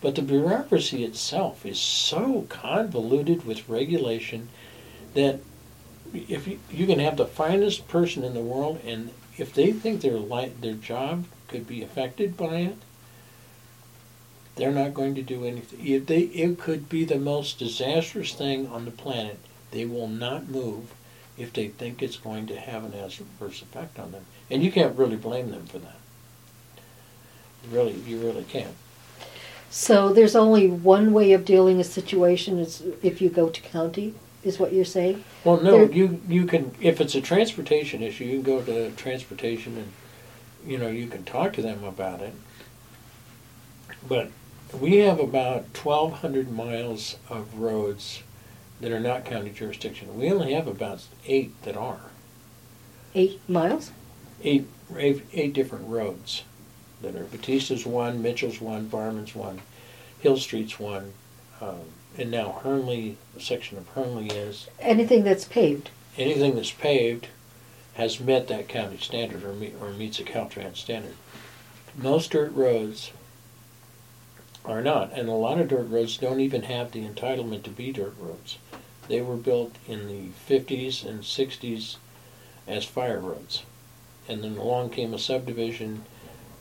[0.00, 4.48] but the bureaucracy itself is so convoluted with regulation
[5.12, 5.40] that
[6.14, 10.00] if you, you can have the finest person in the world, and if they think
[10.00, 12.76] their li- their job could be affected by it,
[14.56, 15.86] they're not going to do anything.
[15.86, 19.38] If they, it could be the most disastrous thing on the planet.
[19.70, 20.92] They will not move
[21.38, 24.98] if they think it's going to have an adverse effect on them, and you can't
[24.98, 25.96] really blame them for that.
[27.70, 28.74] Really, you really can't.
[29.70, 34.14] So there's only one way of dealing a situation is if you go to county.
[34.44, 35.22] Is what you're saying?
[35.44, 38.90] Well, no, There- you you can if it's a transportation issue, you can go to
[38.90, 39.92] transportation and
[40.66, 42.34] you know you can talk to them about it.
[44.08, 44.30] But
[44.78, 48.22] we have about twelve hundred miles of roads
[48.80, 50.18] that are not county jurisdiction.
[50.18, 52.00] We only have about eight that are
[53.14, 53.90] Eight miles.
[54.42, 56.42] eight eight, eight different roads
[57.02, 59.60] that are Bautista's one, Mitchell's one, Barman's one,
[60.20, 61.12] Hill Street's one,
[61.60, 61.80] um,
[62.16, 64.68] and now Hernley a section of Hernley is.
[64.80, 65.90] Anything that's paved.
[66.16, 67.28] anything that's paved
[67.94, 71.14] has met that county standard or, meet, or meets a Caltrans standard.
[71.96, 73.12] Most dirt roads
[74.64, 77.92] are not, and a lot of dirt roads don't even have the entitlement to be
[77.92, 78.58] dirt roads.
[79.08, 81.96] They were built in the 50s and 60s
[82.66, 83.64] as fire roads.
[84.28, 86.04] And then along came a subdivision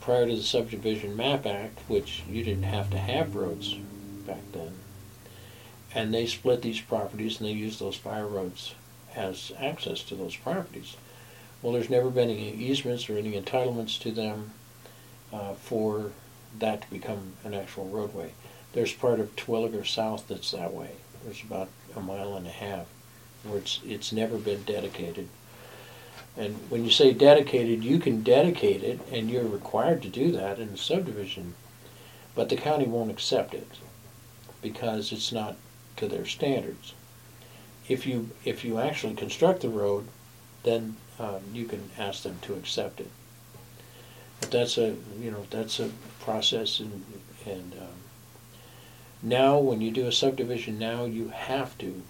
[0.02, 3.76] prior to the Subdivision Map Act, which you didn't have to have roads
[4.26, 4.74] back then.
[5.94, 8.74] And they split these properties and they used those fire roads
[9.16, 10.96] as access to those properties.
[11.62, 14.52] Well, there's never been any easements or any entitlements to them
[15.32, 16.12] uh, for
[16.58, 18.34] that to become an actual roadway.
[18.74, 20.92] There's part of Terwilliger South that's that way.
[21.24, 22.88] There's about a mile and a half
[23.44, 25.28] where it's, it's never been dedicated.
[26.38, 30.60] And when you say dedicated, you can dedicate it, and you're required to do that
[30.60, 31.56] in a subdivision,
[32.36, 33.68] but the county won't accept it
[34.62, 35.58] because it's not
[35.98, 36.94] to their standards.
[37.90, 40.08] If you if you actually construct the road,
[40.64, 43.10] then um, you can ask them to accept it.
[44.40, 47.04] But that's a you know that's a process, and
[47.46, 48.00] and um,
[49.22, 52.02] now when you do a subdivision, now you have to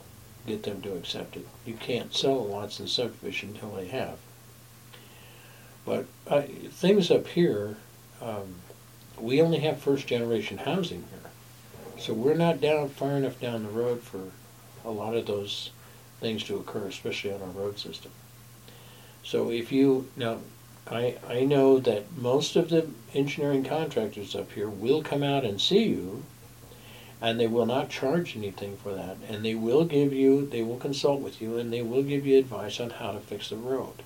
[0.48, 1.46] get them to accept it.
[1.66, 4.18] You can't sell lots in subdivision until they have.
[5.86, 7.76] But uh, things up here,
[8.22, 8.56] um,
[9.20, 11.32] we only have first generation housing here.
[12.00, 14.32] So we're not down far enough down the road for
[14.86, 15.72] a lot of those
[16.20, 18.12] things to occur, especially on our road system.
[19.24, 20.40] So if you, now,
[20.90, 25.62] I, I know that most of the engineering contractors up here will come out and
[25.62, 26.24] see you
[27.22, 29.18] and they will not charge anything for that.
[29.30, 32.40] And they will give you, they will consult with you, and they will give you
[32.40, 34.02] advice on how to fix the road,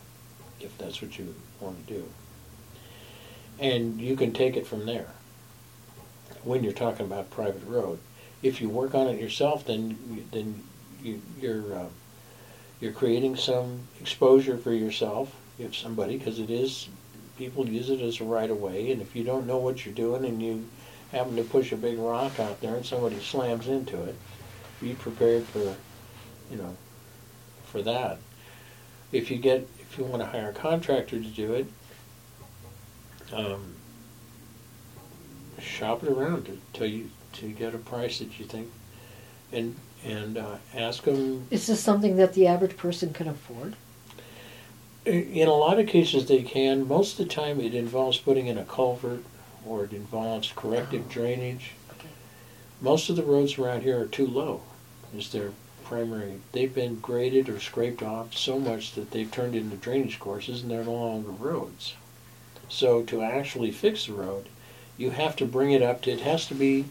[0.60, 2.10] if that's what you want to do.
[3.58, 5.12] And you can take it from there.
[6.44, 8.00] When you're talking about private road,
[8.44, 10.62] if you work on it yourself, then then
[11.02, 11.86] you, you're uh,
[12.80, 16.90] you're creating some exposure for yourself, if somebody, because it is
[17.38, 19.96] people use it as a right of way, and if you don't know what you're
[19.96, 20.66] doing and you
[21.12, 24.16] happen to push a big rock out there and somebody slams into it,
[24.82, 25.76] be prepared for,
[26.52, 26.76] you know,
[27.66, 28.18] for that.
[29.12, 31.68] If you get, if you want to hire a contractor to do it,
[33.34, 33.76] um,
[35.60, 38.72] shop it around to, till you to get a price that you think,
[39.52, 39.76] and
[40.06, 41.48] and uh, ask them.
[41.50, 43.76] Is this something that the average person can afford?
[45.06, 46.88] In a lot of cases, they can.
[46.88, 49.24] Most of the time, it involves putting in a culvert
[49.66, 51.72] or it involves corrective drainage.
[51.92, 52.10] Okay.
[52.82, 54.62] Most of the roads around here are too low,
[55.16, 55.52] is their
[55.84, 56.40] primary.
[56.52, 60.72] They've been graded or scraped off so much that they've turned into drainage courses and
[60.72, 61.96] they're no longer roads.
[62.68, 64.50] So to actually fix the road,
[64.98, 66.86] you have to bring it up to, it has to be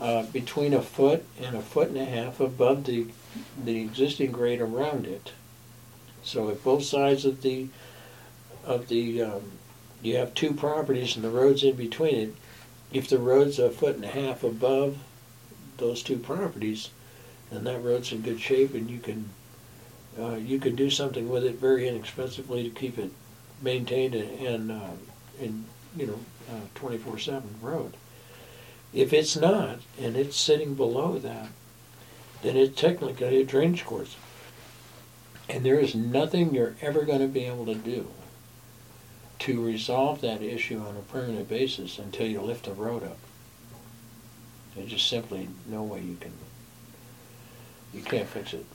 [0.00, 3.06] uh, between a foot and a foot and a half above the,
[3.64, 5.32] the existing grade around it.
[6.22, 7.68] So if both sides of the,
[8.64, 9.42] of the um,
[10.02, 12.34] you have two properties and the road's in between it,
[12.92, 14.98] if the road's a foot and a half above
[15.76, 16.90] those two properties,
[17.50, 19.28] then that road's in good shape and you can,
[20.18, 23.10] uh, you can do something with it very inexpensively to keep it
[23.62, 24.96] maintained and, and, uh,
[25.40, 25.64] and
[25.96, 26.18] you know,
[26.50, 27.92] uh, twenty-four seven road.
[28.92, 31.48] If it's not, and it's sitting below that,
[32.42, 34.16] then it's technically a drainage course.
[35.48, 38.08] And there is nothing you're ever gonna be able to do
[39.40, 43.16] to resolve that issue on a permanent basis until you lift the road up.
[44.74, 46.32] There's just simply no way you can,
[47.94, 48.66] you can't fix it.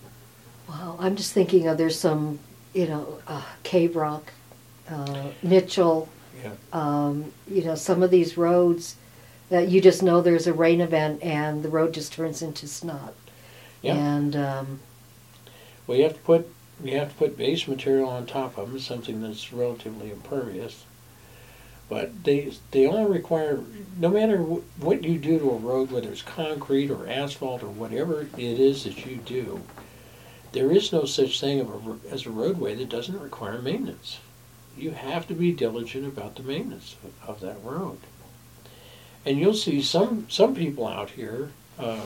[0.67, 2.39] Wow, I'm just thinking of there's some,
[2.73, 4.33] you know, uh, Cave Rock,
[4.89, 6.09] uh, Mitchell,
[6.43, 6.51] Yeah.
[6.73, 8.95] um, you know, some of these roads
[9.49, 13.13] that you just know there's a rain event and the road just turns into snot.
[13.81, 13.95] Yeah.
[13.95, 14.79] And um,
[15.85, 16.47] Well, you have to put,
[16.83, 20.83] you have to put base material on top of them, something that's relatively impervious.
[21.87, 23.59] But they, they only require,
[23.99, 27.67] no matter wh- what you do to a road, whether it's concrete or asphalt or
[27.69, 29.61] whatever it is that you do,
[30.51, 34.17] there is no such thing of a, as a roadway that doesn't require maintenance.
[34.75, 37.99] You have to be diligent about the maintenance of, of that road.
[39.25, 41.49] And you'll see some, some people out here,
[41.79, 42.01] um,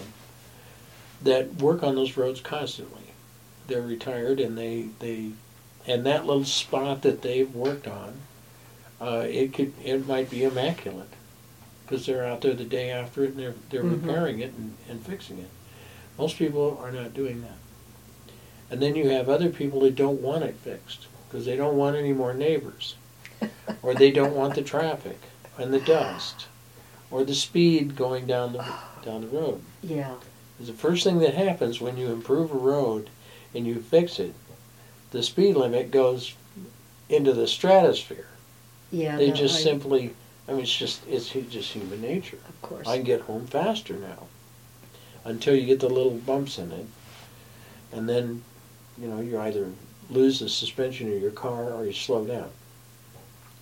[1.22, 3.03] that work on those roads constantly.
[3.67, 5.32] They're retired and they, they,
[5.86, 8.13] and that little spot that they've worked on,
[9.01, 11.09] uh, it could, it might be immaculate.
[11.88, 14.01] Cause they're out there the day after it and they're, they're Mhm.
[14.01, 15.49] repairing it and, and fixing it.
[16.17, 17.57] Most people are not doing that.
[18.72, 21.95] And then you have other people that don't want it fixed, cause they don't want
[21.95, 22.95] any more neighbors.
[23.82, 25.20] Or they don't want the traffic
[25.57, 26.47] and the dust,
[27.12, 28.66] or the speed going down the,
[29.03, 29.62] down the road.
[29.82, 30.14] yeah,
[30.60, 33.10] the first thing that happens when you improve a road
[33.55, 34.34] and you fix it,
[35.12, 36.36] the speed limit goes
[37.07, 38.28] into the stratosphere.
[38.91, 39.18] yeah.
[39.18, 40.14] They no, just I- simply,
[40.47, 42.38] I mean, it's just, it's just human nature.
[42.47, 42.88] Of course.
[42.88, 44.28] I can get home faster now
[45.26, 46.86] until you get the little bumps in it.
[47.91, 48.43] And then,
[49.01, 49.72] you know, you either
[50.10, 52.49] lose the suspension of your car or you slow down.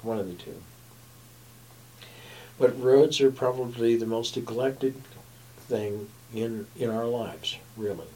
[0.01, 0.55] One of the two.
[2.59, 4.95] But roads are probably the most neglected
[5.67, 8.07] thing in in our lives, really,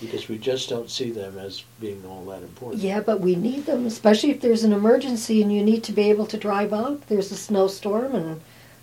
[0.00, 2.82] because we just don't see them as being all that important.
[2.82, 6.10] Yeah, but we need them, especially if there's an emergency and you need to be
[6.10, 7.06] able to drive out.
[7.08, 8.40] There's a snowstorm and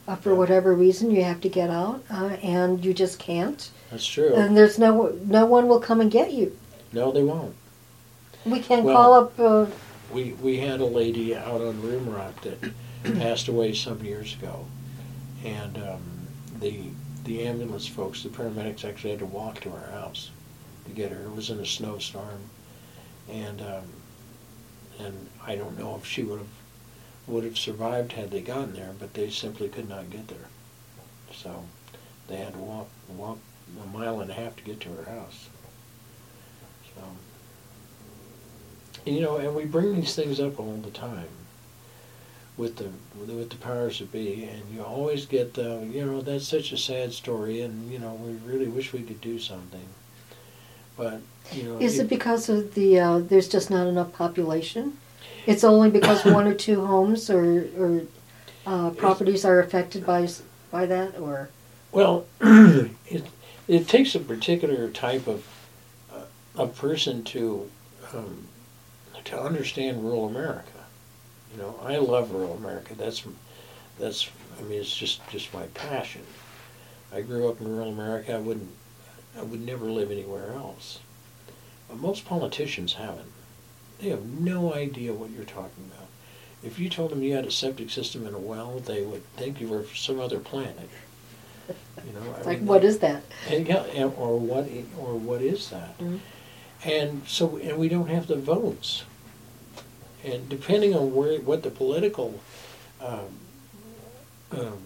[0.07, 0.37] uh, for Yeah.
[0.37, 3.69] whatever reason you have to get out uh, and you just can't.
[3.91, 4.33] That's true.
[4.33, 6.57] And there's no no one will come and get you.
[6.93, 7.55] no, they won't.
[8.45, 9.39] We can't Well- call up.
[9.39, 9.65] Uh,
[10.13, 12.59] We we had a lady out on Rimrock that
[13.19, 14.65] passed away some years ago,
[15.43, 16.01] and um,
[16.59, 16.81] the
[17.25, 20.31] the ambulance folks, the paramedics, actually had to walk to her house
[20.85, 21.23] to get her.
[21.23, 22.41] It was in a snowstorm,
[23.29, 23.83] and um,
[24.99, 26.47] and I don't know if she would have
[27.27, 30.49] would have survived had they gotten there, but they simply could not get there.
[31.33, 31.63] So
[32.27, 33.39] they had to walk walk
[33.81, 35.49] a mile and a half to get to her house.
[36.95, 37.03] So.
[39.05, 41.27] You know, and we bring these things up all the time
[42.57, 46.47] with the with the, powers that be, and you always get the you know that's
[46.47, 49.87] such a sad story, and you know we really wish we could do something,
[50.95, 54.97] but you know is you- it because of the uh, there's just not enough population?
[55.45, 58.01] It's only because one or two homes or or
[58.65, 60.27] uh, properties are affected by
[60.71, 61.49] by that, or
[61.91, 63.23] Well, it
[63.67, 65.45] it takes a particular type of
[66.13, 66.21] uh,
[66.55, 67.69] a person to
[68.13, 68.47] um,
[69.23, 70.82] to understand rural America.
[71.53, 72.95] You know, I love rural America.
[72.95, 73.23] That's
[73.99, 74.29] that's
[74.59, 76.23] I mean, it's just just my passion.
[77.13, 78.35] I grew up in rural America.
[78.35, 78.69] I wouldn't
[79.37, 80.99] I would never live anywhere else.
[81.87, 83.31] But most politicians haven't.
[83.99, 86.07] They have no idea what you're talking about.
[86.63, 89.59] If you told them you had a septic system and a well, they would think
[89.59, 90.89] you were from some other planet.
[92.05, 93.23] You know, like mean, what is that?
[93.49, 95.97] and, yeah, and, or what or what is that?
[95.99, 96.19] Mhm.
[96.83, 99.03] And so and we don't have the votes.
[100.23, 102.39] And depending on where what the political
[103.01, 103.39] um,
[104.51, 104.79] um,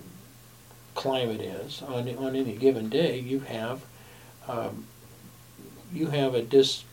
[0.95, 3.81] climate is on on any given day, you have
[4.47, 4.85] um,
[5.93, 6.83] you have a dis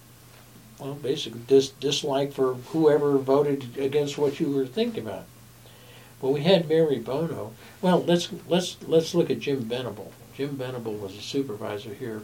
[0.78, 5.24] well basically dis, dislike for whoever voted against what you were thinking about.
[6.20, 7.53] Well, we had Mary Bono.
[7.80, 10.12] Well, let's let's let's look at Jim Venable.
[10.36, 12.22] Jim Venable was a supervisor here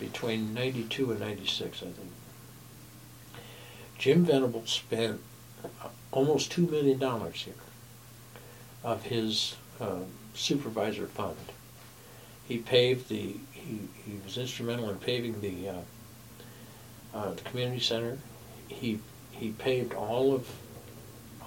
[0.00, 2.10] between '92 and '96, I think.
[3.98, 5.20] Jim Venable spent
[6.10, 7.54] almost two million dollars here
[8.84, 10.00] of his uh,
[10.34, 11.36] supervisor fund.
[12.46, 13.36] He paved the.
[13.52, 15.74] He, he was instrumental in paving the uh,
[17.14, 18.18] uh, the community center.
[18.68, 18.98] He
[19.30, 20.48] he paved all of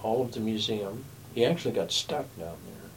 [0.02, 1.04] all of the museum.
[1.34, 2.90] He actually got stuck down there.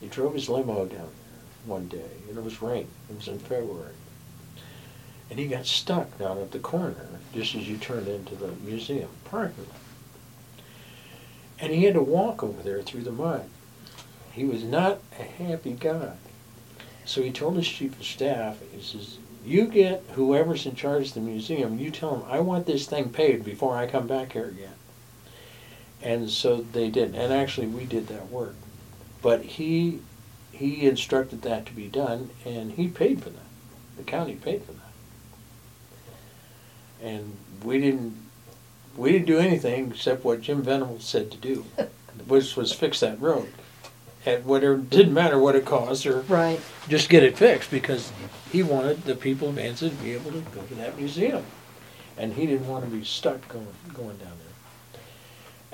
[0.00, 2.88] He drove his limo down there one day, and it was rain.
[3.10, 3.94] It was in February.
[5.30, 9.08] And he got stuck down at the corner, just as you turned into the museum
[9.24, 9.81] parking lot.
[11.58, 13.48] And he had to walk over there through the mud.
[14.32, 16.14] He was not a happy guy.
[17.04, 21.14] So he told his chief of staff, he says, you get whoever's in charge of
[21.14, 24.46] the museum, you tell them, I want this thing paid before I come back here
[24.46, 24.74] again.
[26.00, 27.14] And so they did.
[27.14, 28.54] And actually, we did that work.
[29.20, 30.00] But he
[30.52, 33.40] he instructed that to be done, and he paid for that.
[33.96, 34.92] The county paid for that.
[37.02, 38.16] And we didn't
[38.96, 41.64] we didn't do anything except what Jim Venable said to do,
[42.26, 43.52] which was fix that road.
[44.24, 46.60] At whatever didn't matter what it cost, or Right.
[46.88, 48.12] just get it fixed because
[48.52, 51.44] he wanted the people of Anza to be able to go to that museum,
[52.16, 55.00] and he didn't want to be stuck going going down there.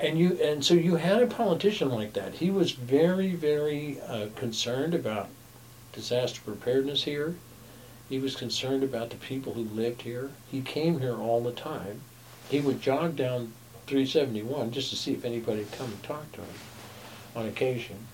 [0.07, 2.35] And you and so you had a politician like that.
[2.35, 5.27] He was very very uh, concerned about
[5.93, 7.35] disaster preparedness here.
[8.09, 10.31] He was concerned about the people who lived here.
[10.49, 12.01] He came here all the time.
[12.49, 13.53] He would jog down
[13.87, 16.47] 371 just to see if anybody would come and talk to him
[17.35, 18.07] on occasion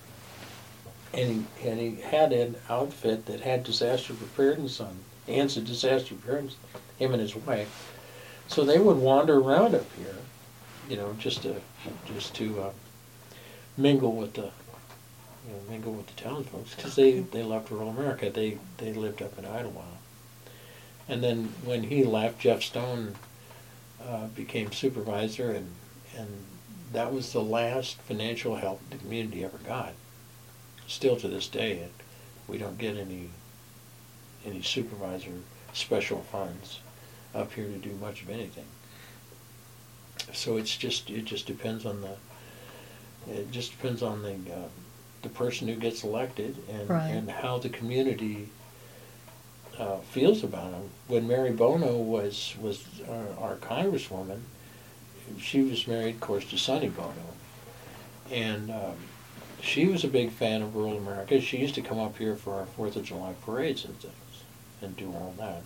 [1.16, 6.56] and he, and he had an outfit that had disaster preparedness on, Anza disaster preparedness,
[6.98, 7.92] him and his wife.
[8.48, 10.16] So they would wander around up here,
[10.88, 11.56] you know, just to
[12.06, 12.70] just to uh,
[13.76, 14.42] mingle with the,
[15.46, 18.30] you know, mingle with the town folks because they they left rural America.
[18.30, 19.98] They they lived up in Idyllwild,
[21.08, 23.16] and then when he left, Jeff Stone
[24.06, 25.72] uh, became supervisor, and
[26.16, 26.28] and
[26.92, 29.92] that was the last financial help the community ever got
[30.86, 31.92] still to this day, it,
[32.48, 33.28] we don't get any
[34.44, 35.32] any supervisor
[35.72, 36.78] special funds
[37.34, 38.64] up here to do much of anything.
[40.32, 42.16] So it's just it just depends on the
[43.28, 44.68] it just depends on the uh,
[45.22, 47.08] the person who gets elected and Right.
[47.10, 48.48] and how the community
[49.78, 50.90] uh, feels about him.
[51.08, 54.40] When Mary Bono was was our, our congresswoman,
[55.38, 57.12] she was married, of course, to Sonny Bono,
[58.30, 58.70] and.
[58.70, 58.96] Um,
[59.62, 61.40] she was a big fan of rural America.
[61.40, 64.14] She used to come up here for our Fourth of July parades and things.
[64.82, 65.62] and do all that.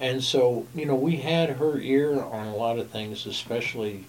[0.00, 4.04] And so, you know, we had her ear on a lot of things, especially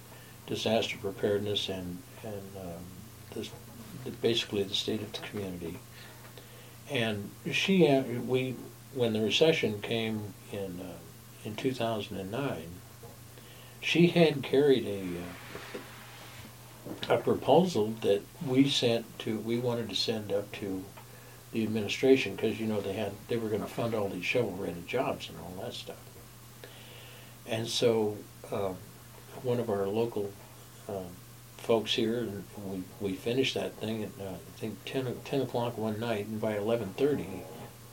[0.47, 3.45] disaster preparedness and and um,
[4.21, 5.77] basically the state of the community.
[6.89, 7.87] And she,
[8.27, 8.55] we,
[8.93, 10.97] when the recession came in uh,
[11.43, 12.63] in 2009,
[13.81, 15.79] she had carried a uh,
[17.09, 20.83] a proposal that we sent to we wanted to send up to
[21.51, 24.55] the administration because you know they had they were going to fund all these shovel
[24.59, 25.97] ready jobs and all that stuff.
[27.47, 28.17] And so
[28.51, 28.75] um,
[29.43, 30.31] one of our local
[30.87, 31.05] um,
[31.65, 35.41] folks here, and we, we finished that thing at uh, I think 10, o- 10
[35.41, 37.27] o'clock one night, and by eleven thirty,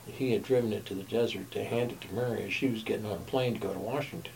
[0.06, 2.82] he had driven it to the desert to hand it to Mary as she was
[2.82, 4.32] getting on a plane to go to Washington.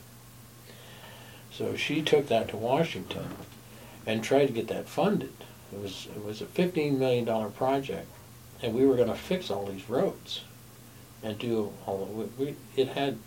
[1.52, 3.28] So she took that to Washington
[4.06, 5.32] and tried to get that funded.
[5.72, 8.06] It was it was a fifteen million dollar project,
[8.62, 10.42] and we were going to fix all these roads
[11.22, 13.18] and do all we, we it had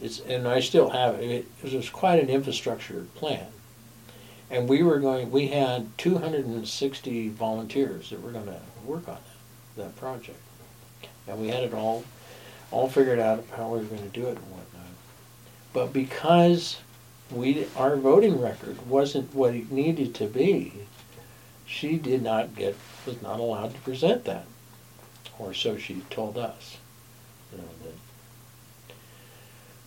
[0.00, 1.16] it's and I still have.
[1.20, 3.46] It, it was quite an infrastructure plan,
[4.50, 5.30] and we were going.
[5.30, 9.18] We had two hundred and sixty volunteers that were going to work on
[9.76, 10.40] that that project,
[11.26, 12.04] and we had it all
[12.70, 14.86] all figured out how we were going to do it and whatnot.
[15.72, 16.78] But because
[17.30, 20.72] we our voting record wasn't what it needed to be,
[21.66, 22.76] she did not get
[23.06, 24.46] was not allowed to present that,
[25.38, 26.76] or so she told us.
[27.52, 28.94] You know that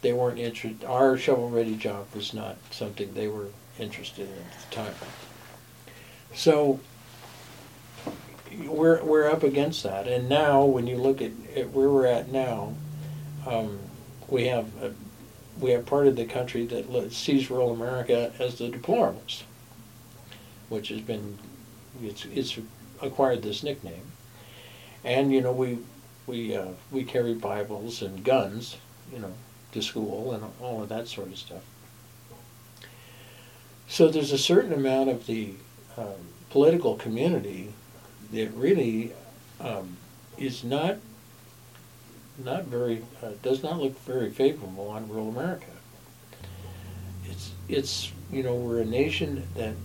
[0.03, 0.85] they weren't interested.
[0.85, 3.47] Our shovel-ready job was not something they were
[3.79, 4.93] interested in at the time.
[6.35, 6.79] So
[8.65, 12.31] we're we're up against that, and now when you look at, at where we're at
[12.31, 12.75] now,
[13.47, 13.79] um,
[14.29, 14.93] we have a,
[15.59, 19.43] we have part of the country that sees rural America as the deplorables,
[20.69, 21.39] which has been
[22.03, 22.59] it's it's
[23.01, 24.11] acquired this nickname,
[25.03, 25.79] and you know we
[26.27, 28.77] we uh, we carry Bibles and guns,
[29.11, 29.33] you know,
[29.74, 31.63] to school and all of that sort of stuff.
[33.88, 35.53] So there's a certain amount of the
[35.97, 37.74] um, political community
[38.32, 39.11] that really
[39.59, 39.97] um,
[40.38, 40.97] is not
[42.43, 45.67] not very uh, does not look very favorable on rural America.
[47.26, 49.76] It's it's you know we're a nation that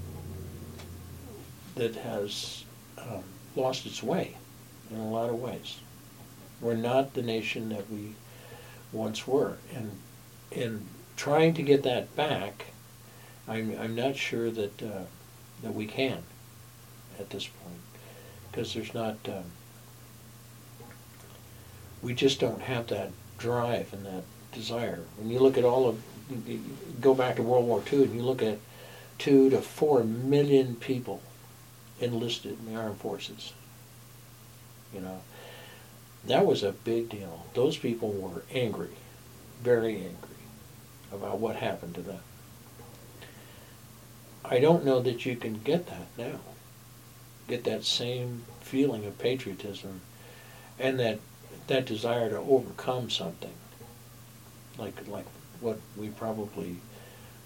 [1.74, 2.64] that has
[2.98, 3.22] um,
[3.54, 4.36] lost its way
[4.90, 5.78] in a lot of ways.
[6.60, 8.14] We're not the nation that we
[8.92, 9.92] once were, and
[10.50, 10.86] in
[11.16, 12.66] trying to get that back,
[13.46, 15.04] I'm I'm not sure that uh,
[15.62, 16.22] that we can
[17.18, 17.80] at this point
[18.50, 19.16] because there's not.
[19.26, 19.44] Um,
[22.00, 24.22] we just don't have that drive and that
[24.52, 25.00] desire.
[25.16, 26.00] When you look at all of,
[27.00, 28.58] go back to World War II and you look at
[29.18, 31.20] two to four million people
[32.00, 33.52] enlisted in the armed forces.
[34.94, 35.20] You know,
[36.28, 37.46] that was a big deal.
[37.54, 38.96] Those people were angry,
[39.62, 40.36] very angry
[41.12, 42.20] about what happened to them.
[44.44, 46.40] I don't know that you can get that now.
[47.48, 50.00] Get that same feeling of patriotism
[50.78, 51.18] and that
[51.66, 53.52] that desire to overcome something,
[54.78, 55.26] like like
[55.60, 56.76] what we probably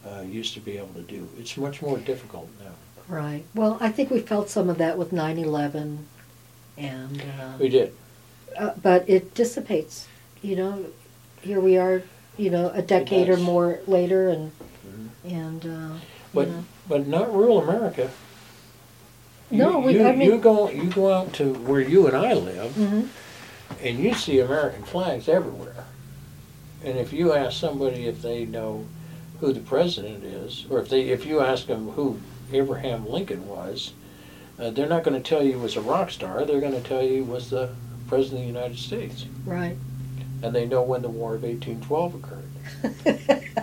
[0.06, 1.28] uh, used to be able to do.
[1.38, 2.72] It's much more difficult now.
[3.08, 3.44] Right.
[3.54, 5.98] Well, I think we felt some of that with 9/11,
[6.76, 7.94] and uh, We did.
[8.58, 10.06] Uh, but it dissipates.
[10.42, 10.84] You know,
[11.42, 12.02] here we are.
[12.38, 14.52] You know, a decade or more later, and
[14.86, 15.08] Mhm.
[15.30, 15.94] and uh,
[16.32, 16.64] But you know.
[16.88, 18.10] but not rural America.
[19.50, 22.16] No, you, we- you, I mean- you go you go out to where you and
[22.16, 23.08] I live, Mhm.
[23.82, 25.84] and you see American flags everywhere.
[26.84, 28.86] And if you ask somebody if they know
[29.40, 32.16] who the president is, or if they if you ask them who
[32.52, 33.92] Abraham Lincoln was,
[34.58, 36.44] uh, they're not going to tell you he was a rock star.
[36.46, 37.70] They're going to tell you he was the
[38.12, 39.74] president of the United States, right.
[40.42, 43.48] and they know when the War of 1812 occurred.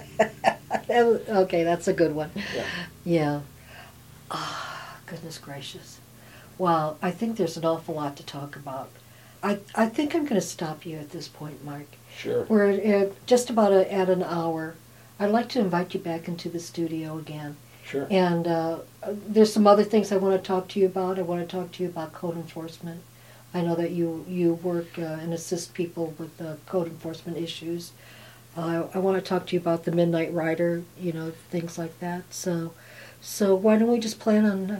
[0.88, 2.32] That was- okay, that's a good one.
[2.36, 2.66] Yeah.
[3.06, 3.40] Yeah.
[4.32, 6.00] Ah, goodness gracious.
[6.58, 8.90] Wow, I think there's an awful lot to talk about.
[9.44, 11.86] I, I think I'm going to stop you at this point, Mark.
[12.18, 12.44] Sure.
[12.46, 14.76] We're at just about a, at an hour.
[15.20, 17.56] I'd like to invite you back into the studio again.
[17.86, 18.08] Sure.
[18.10, 21.20] And uh, there's some other things I want to talk to you about.
[21.20, 23.02] I want to talk to you about code enforcement.
[23.54, 27.92] I know that you, you work uh, and assist people with uh, code enforcement issues.
[28.56, 32.00] Uh, I want to talk to you about the Midnight Rider, you know, things like
[32.00, 32.24] that.
[32.34, 32.74] So,
[33.22, 34.80] so why don't we just plan on uh,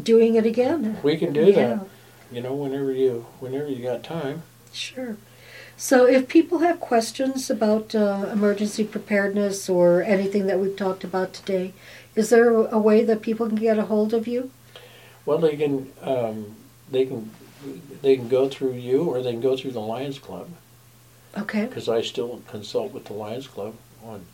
[0.00, 0.98] doing it again?
[1.02, 1.54] We can do Yeah.
[1.66, 1.86] that.
[2.30, 4.42] You know, whenever you whenever you got time.
[4.72, 5.16] Sure.
[5.78, 11.32] So, if people have questions about uh, emergency preparedness or anything that we've talked about
[11.32, 11.72] today,
[12.14, 14.50] is there a way that people can get a hold of you?
[15.24, 16.56] Well, they can um,
[16.90, 17.30] they can
[18.02, 20.48] they can go through you or they can go through the Lions Club
[21.36, 21.66] Okay.
[21.66, 24.24] because I still consult with the Lions Club on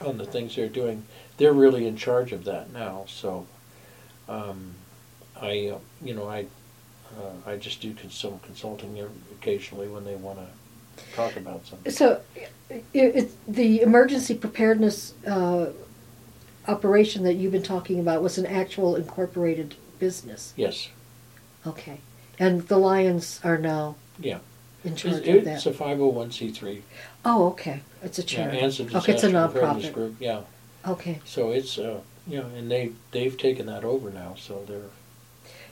[0.00, 1.04] on the things they're doing.
[1.38, 3.46] They're really in charge of that now, so
[4.28, 4.74] um,
[5.40, 6.46] I uh, you know I
[7.16, 8.98] uh, I just do cons- some consulting
[9.32, 11.90] occasionally when they want to talk about something.
[11.90, 12.20] So,
[12.70, 15.72] it, it, the emergency preparedness uh,
[16.66, 20.52] operation that you've been talking about was an actual incorporated business.
[20.56, 20.90] Yes,
[21.66, 22.00] Okay.
[22.38, 24.38] And the Lions are now yeah.
[24.84, 25.66] in charge of it's that.
[25.66, 26.82] a five hundred one c three.
[27.24, 27.80] oh, okay.
[28.02, 28.58] It's a Yeah, charity.
[28.58, 29.92] and it's a okay, it's a disaster preparedness nonprofit.
[29.94, 30.16] group.
[30.20, 30.40] Yeah,
[30.86, 31.20] Okay.
[31.24, 34.90] so it's uh, you know, and they they've taken that over now, so they're.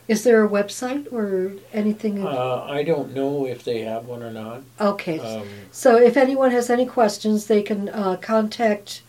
[0.08, 2.24] Is there a website or anything?
[2.24, 4.62] Uh, I don't know if they have one or not.
[4.80, 5.18] okay.
[5.18, 9.02] Um, So if anyone has any questions, they can uh, contact,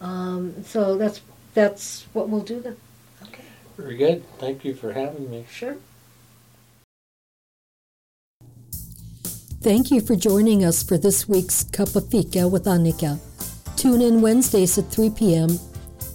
[0.00, 1.20] Um, so that's
[1.52, 2.78] that's what we'll do then.
[3.24, 3.44] Okay,
[3.76, 4.24] very good.
[4.38, 5.44] Thank you for having me.
[5.50, 5.76] sure.
[9.62, 13.20] Thank you for joining us for this week's Cup of Fika with Anika.
[13.76, 15.50] Tune in Wednesdays at 3 p.m.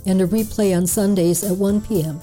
[0.05, 2.19] and a replay on Sundays at 1 p.m.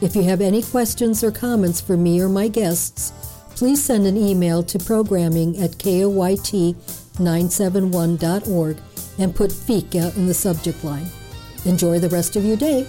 [0.00, 3.12] If you have any questions or comments for me or my guests,
[3.54, 8.76] please send an email to programming at koyt971.org
[9.20, 11.06] and put Fika in the subject line.
[11.66, 12.84] Enjoy the rest of your day.